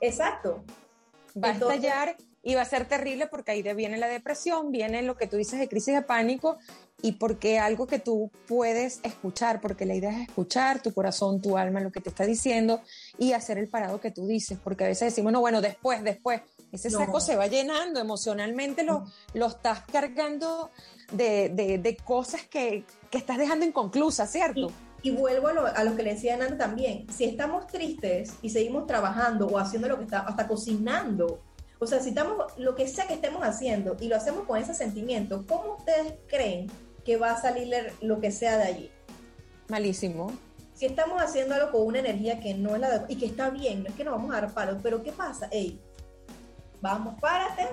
[0.00, 0.64] Exacto.
[1.36, 5.16] Va a estallar y va a ser terrible porque ahí viene la depresión, viene lo
[5.16, 6.58] que tú dices de crisis de pánico
[7.02, 11.56] y porque algo que tú puedes escuchar, porque la idea es escuchar tu corazón, tu
[11.56, 12.80] alma, lo que te está diciendo
[13.18, 16.42] y hacer el parado que tú dices, porque a veces decimos, no, bueno, después, después,
[16.72, 20.70] ese saco se va llenando emocionalmente, lo, lo estás cargando
[21.12, 24.70] de, de, cosas que, que, estás dejando inconclusas, ¿cierto?
[25.02, 28.50] Y, vuelvo a lo, a lo, que le decía Ana también, si estamos tristes y
[28.50, 31.40] seguimos trabajando o haciendo lo que está, hasta cocinando,
[31.78, 34.74] o sea, si estamos, lo que sea que estemos haciendo y lo hacemos con ese
[34.74, 36.68] sentimiento, ¿cómo ustedes creen
[37.08, 38.90] que va a salir lo que sea de allí.
[39.68, 40.30] Malísimo.
[40.74, 43.48] Si estamos haciendo algo con una energía que no es la de, y que está
[43.48, 45.48] bien, no es que nos vamos a dar palos, pero ¿qué pasa?
[45.50, 45.80] Ey,
[46.82, 47.66] vamos, párate,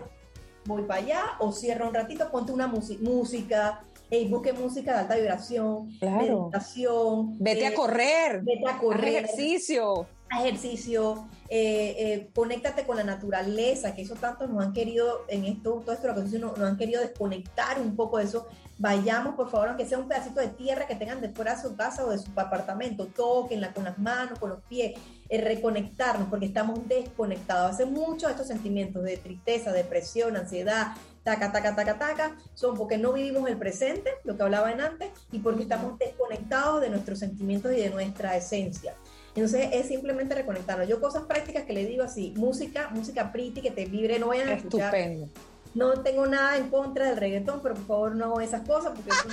[0.63, 5.15] voy para allá, o cierra un ratito, ponte una música, hey, busque música de alta
[5.17, 7.37] vibración, meditación.
[7.37, 8.41] Vete a eh, correr.
[8.41, 9.25] Vete a correr.
[9.25, 10.07] ejercicio.
[10.31, 15.83] Ejercicio, eh, eh, conéctate con la naturaleza, que eso tanto nos han querido en esto,
[15.85, 18.47] todo esto, nos, nos han querido desconectar un poco de eso.
[18.77, 22.05] Vayamos, por favor, aunque sea un pedacito de tierra que tengan después de su casa
[22.05, 24.99] o de su apartamento, toquenla con las manos, con los pies,
[25.29, 27.71] eh, reconectarnos, porque estamos desconectados.
[27.71, 33.13] Hace muchos estos sentimientos de tristeza, depresión, ansiedad, taca, taca, taca, taca, son porque no
[33.13, 37.77] vivimos el presente, lo que hablaban antes, y porque estamos desconectados de nuestros sentimientos y
[37.77, 38.93] de nuestra esencia.
[39.35, 40.87] Entonces es simplemente reconectarnos.
[40.87, 44.47] Yo cosas prácticas que le digo así, música, música pretty, que te vibre, no vayan
[44.47, 44.95] a escuchar.
[44.95, 45.29] Estupendo.
[45.73, 49.27] No tengo nada en contra del reggaetón, pero por favor no esas cosas, porque eso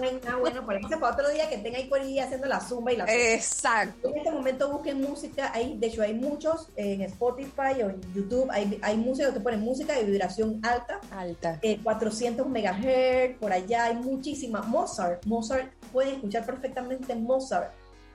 [0.00, 2.46] no, es nada bueno para que para otro día que tenga ahí por ahí haciendo
[2.46, 3.20] la zumba y la zumba.
[3.20, 4.08] Exacto.
[4.10, 8.48] En este momento busquen música, hay, de hecho hay muchos en Spotify o en YouTube,
[8.52, 11.00] hay, hay música que te ponen música de vibración alta.
[11.10, 11.58] Alta.
[11.82, 14.62] 400 eh, megahertz, por allá hay muchísima.
[14.62, 17.72] Mozart, Mozart, pueden escuchar perfectamente Mozart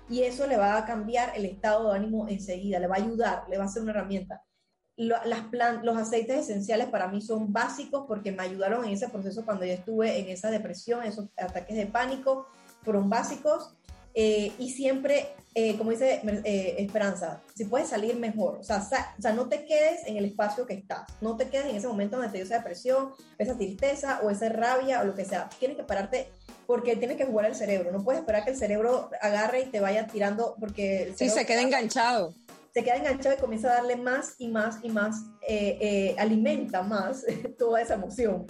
[0.10, 3.44] y eso le va a cambiar el estado de ánimo enseguida, le va a ayudar,
[3.50, 4.44] le va a ser una herramienta.
[4.96, 9.66] las los aceites esenciales para mí son básicos porque me ayudaron en ese proceso cuando
[9.66, 12.48] yo estuve en esa depresión, esos ataques de pánico,
[12.84, 13.74] fueron básicos.
[14.20, 19.22] Eh, y siempre, eh, como dice eh, Esperanza, si puedes salir mejor, o sea, o
[19.22, 22.18] sea, no te quedes en el espacio que estás, no te quedes en ese momento
[22.18, 25.48] donde te dio esa depresión, esa tristeza o esa rabia o lo que sea.
[25.60, 26.32] Tienes que pararte
[26.68, 27.92] porque tiene que jugar el cerebro.
[27.92, 31.14] No puedes esperar que el cerebro agarre y te vaya tirando porque...
[31.18, 32.34] sí, se queda enganchado.
[32.74, 36.84] Se queda enganchado y comienza a darle más y más y más, eh, eh, alimenta
[36.84, 37.26] más
[37.58, 38.46] toda esa emoción.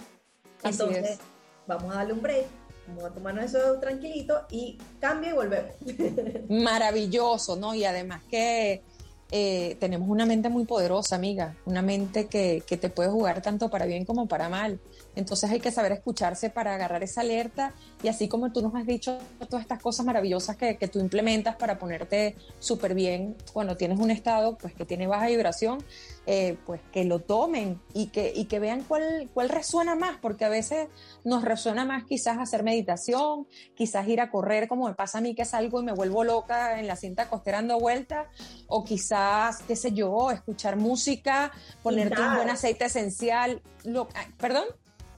[0.62, 1.18] Entonces,
[1.66, 2.46] vamos a darle un break,
[2.88, 5.74] vamos a tomarnos eso tranquilito y cambio y volvemos.
[6.48, 7.72] Maravilloso, ¿no?
[7.74, 8.82] Y además que
[9.30, 13.70] eh, tenemos una mente muy poderosa, amiga, una mente que, que, te puede jugar tanto
[13.70, 14.80] para bien como para mal.
[15.18, 18.86] Entonces hay que saber escucharse para agarrar esa alerta y así como tú nos has
[18.86, 19.18] dicho
[19.50, 24.10] todas estas cosas maravillosas que, que tú implementas para ponerte súper bien cuando tienes un
[24.10, 25.84] estado pues que tiene baja vibración,
[26.26, 30.44] eh, pues que lo tomen y que, y que vean cuál, cuál resuena más, porque
[30.44, 30.88] a veces
[31.24, 35.34] nos resuena más quizás hacer meditación, quizás ir a correr como me pasa a mí
[35.34, 38.28] que salgo y me vuelvo loca en la cinta costera dando vueltas,
[38.68, 41.50] o quizás, qué sé yo, escuchar música,
[41.82, 44.64] ponerte un buen aceite esencial, lo, ah, perdón.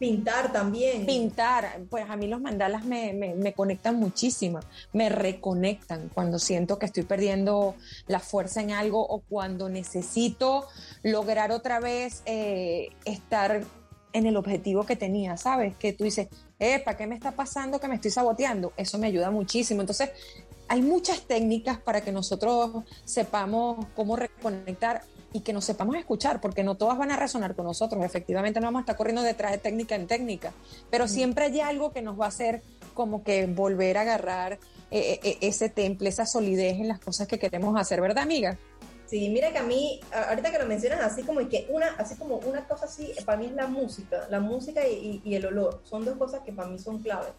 [0.00, 1.04] Pintar también.
[1.04, 4.60] Pintar, pues a mí los mandalas me, me, conectan muchísimo,
[4.94, 7.74] me reconectan cuando siento que estoy perdiendo
[8.06, 10.66] la fuerza en algo o cuando necesito
[11.02, 13.62] lograr otra vez eh, estar
[14.14, 15.76] en el objetivo que tenía, ¿sabes?
[15.76, 16.28] Que tú dices,
[16.82, 18.72] ¿para qué me está pasando que me estoy saboteando?
[18.78, 19.82] Eso me ayuda muchísimo.
[19.82, 20.12] Entonces,
[20.66, 26.62] hay muchas técnicas para que nosotros sepamos cómo reconectar y que nos sepamos escuchar, porque
[26.62, 28.04] no todas van a resonar con nosotros.
[28.04, 30.52] Efectivamente, no vamos a estar corriendo detrás de técnica en técnica,
[30.90, 32.62] pero siempre hay algo que nos va a hacer
[32.94, 34.58] como que volver a agarrar eh,
[34.90, 38.58] eh, eh, ese temple, esa solidez en las cosas que queremos hacer, ¿verdad, amiga?
[39.06, 42.36] Sí, mira que a mí, ahorita que lo mencionas así como que una, así como
[42.36, 46.04] una cosa así, para mí es la música, la música y, y el olor, son
[46.04, 47.32] dos cosas que para mí son claves.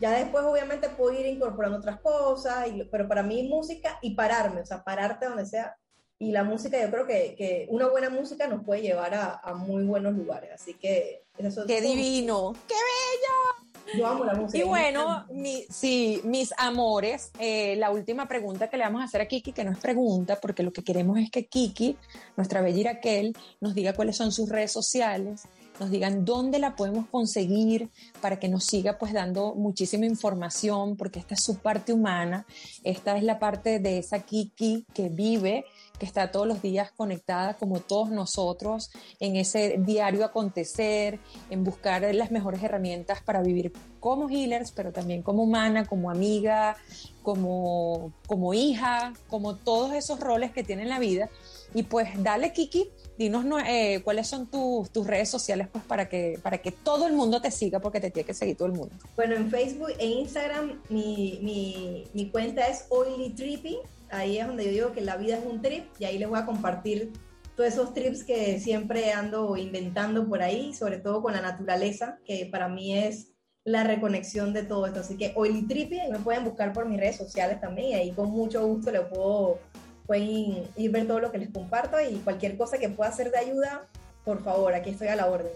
[0.00, 4.66] Ya después obviamente puedo ir incorporando otras cosas, pero para mí música y pararme, o
[4.66, 5.76] sea, pararte donde sea
[6.22, 9.54] y la música, yo creo que, que una buena música nos puede llevar a, a
[9.54, 10.50] muy buenos lugares.
[10.54, 12.54] Así que eso ¡Qué divino!
[12.68, 13.98] ¡Qué bello!
[13.98, 14.56] Yo amo la música.
[14.56, 19.20] Y bueno, mi, sí, mis amores, eh, la última pregunta que le vamos a hacer
[19.20, 21.96] a Kiki, que no es pregunta, porque lo que queremos es que Kiki,
[22.36, 25.42] nuestra bella Iraquel, nos diga cuáles son sus redes sociales,
[25.80, 31.18] nos digan dónde la podemos conseguir para que nos siga pues dando muchísima información, porque
[31.18, 32.46] esta es su parte humana,
[32.84, 35.64] esta es la parte de esa Kiki que vive
[36.02, 38.90] que está todos los días conectada como todos nosotros
[39.20, 45.22] en ese diario acontecer, en buscar las mejores herramientas para vivir como healers, pero también
[45.22, 46.76] como humana, como amiga,
[47.22, 51.30] como, como hija, como todos esos roles que tiene en la vida.
[51.72, 56.36] Y pues dale, Kiki, dinos eh, cuáles son tus, tus redes sociales pues para que,
[56.42, 58.92] para que todo el mundo te siga, porque te tiene que seguir todo el mundo.
[59.14, 63.78] Bueno, en Facebook e Instagram mi, mi, cuenta es Oily Tripping
[64.12, 66.38] ahí es donde yo digo que la vida es un trip y ahí les voy
[66.38, 67.12] a compartir
[67.56, 72.48] todos esos trips que siempre ando inventando por ahí, sobre todo con la naturaleza, que
[72.50, 73.32] para mí es
[73.64, 75.00] la reconexión de todo esto.
[75.00, 78.30] Así que Oily Trippy, me pueden buscar por mis redes sociales también y ahí con
[78.30, 79.58] mucho gusto les puedo
[80.06, 83.38] pueden ir ver todo lo que les comparto y cualquier cosa que pueda ser de
[83.38, 83.88] ayuda,
[84.24, 85.52] por favor, aquí estoy a la orden.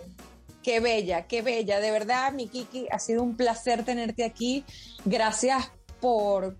[0.62, 1.80] Qué bella, qué bella.
[1.80, 4.64] De verdad, mi Kiki, ha sido un placer tenerte aquí.
[5.04, 6.56] Gracias por,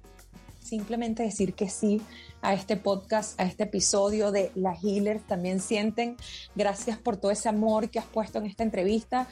[0.67, 2.01] simplemente decir que sí
[2.43, 6.17] a este podcast, a este episodio de La Healers también sienten.
[6.55, 9.29] Gracias por todo ese amor que has puesto en esta entrevista.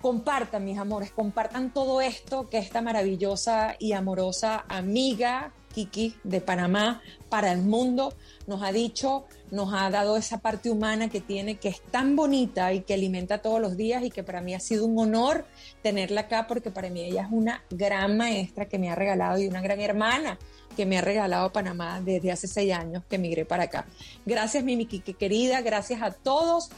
[0.00, 7.02] compartan, mis amores, compartan todo esto que esta maravillosa y amorosa amiga Kiki de Panamá
[7.28, 8.14] para el mundo
[8.46, 12.72] nos ha dicho, nos ha dado esa parte humana que tiene, que es tan bonita
[12.72, 15.46] y que alimenta todos los días y que para mí ha sido un honor
[15.82, 19.46] tenerla acá porque para mí ella es una gran maestra que me ha regalado y
[19.46, 20.38] una gran hermana
[20.76, 23.86] que me ha regalado Panamá desde hace seis años que migré para acá.
[24.24, 26.70] Gracias, mi Kiki querida, gracias a todos.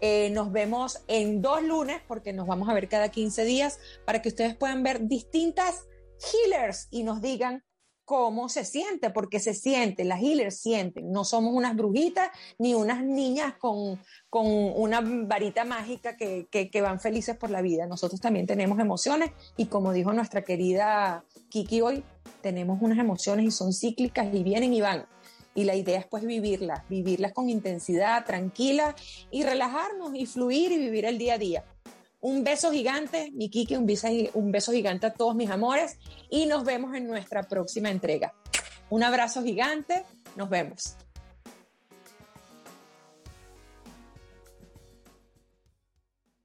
[0.00, 4.20] Eh, nos vemos en dos lunes porque nos vamos a ver cada 15 días para
[4.20, 5.84] que ustedes puedan ver distintas
[6.18, 7.62] healers y nos digan
[8.12, 13.02] cómo se siente, porque se siente, las healers sienten, no somos unas brujitas ni unas
[13.02, 13.98] niñas con,
[14.28, 19.30] con una varita mágica que, que, van felices por la vida, nosotros también tenemos emociones
[19.56, 22.04] y como dijo nuestra querida Kiki hoy,
[22.42, 25.06] tenemos unas emociones y son cíclicas y vienen y van.
[25.54, 28.94] Y la idea es pues vivirlas, vivirlas con intensidad, tranquila
[29.30, 31.64] y relajarnos y fluir y vivir el día a día.
[32.22, 33.84] Un beso gigante, mi Kiki, un
[34.34, 35.98] un beso gigante a todos mis amores
[36.30, 38.32] y nos vemos en nuestra próxima entrega.
[38.90, 40.04] Un abrazo gigante,
[40.36, 40.96] nos vemos.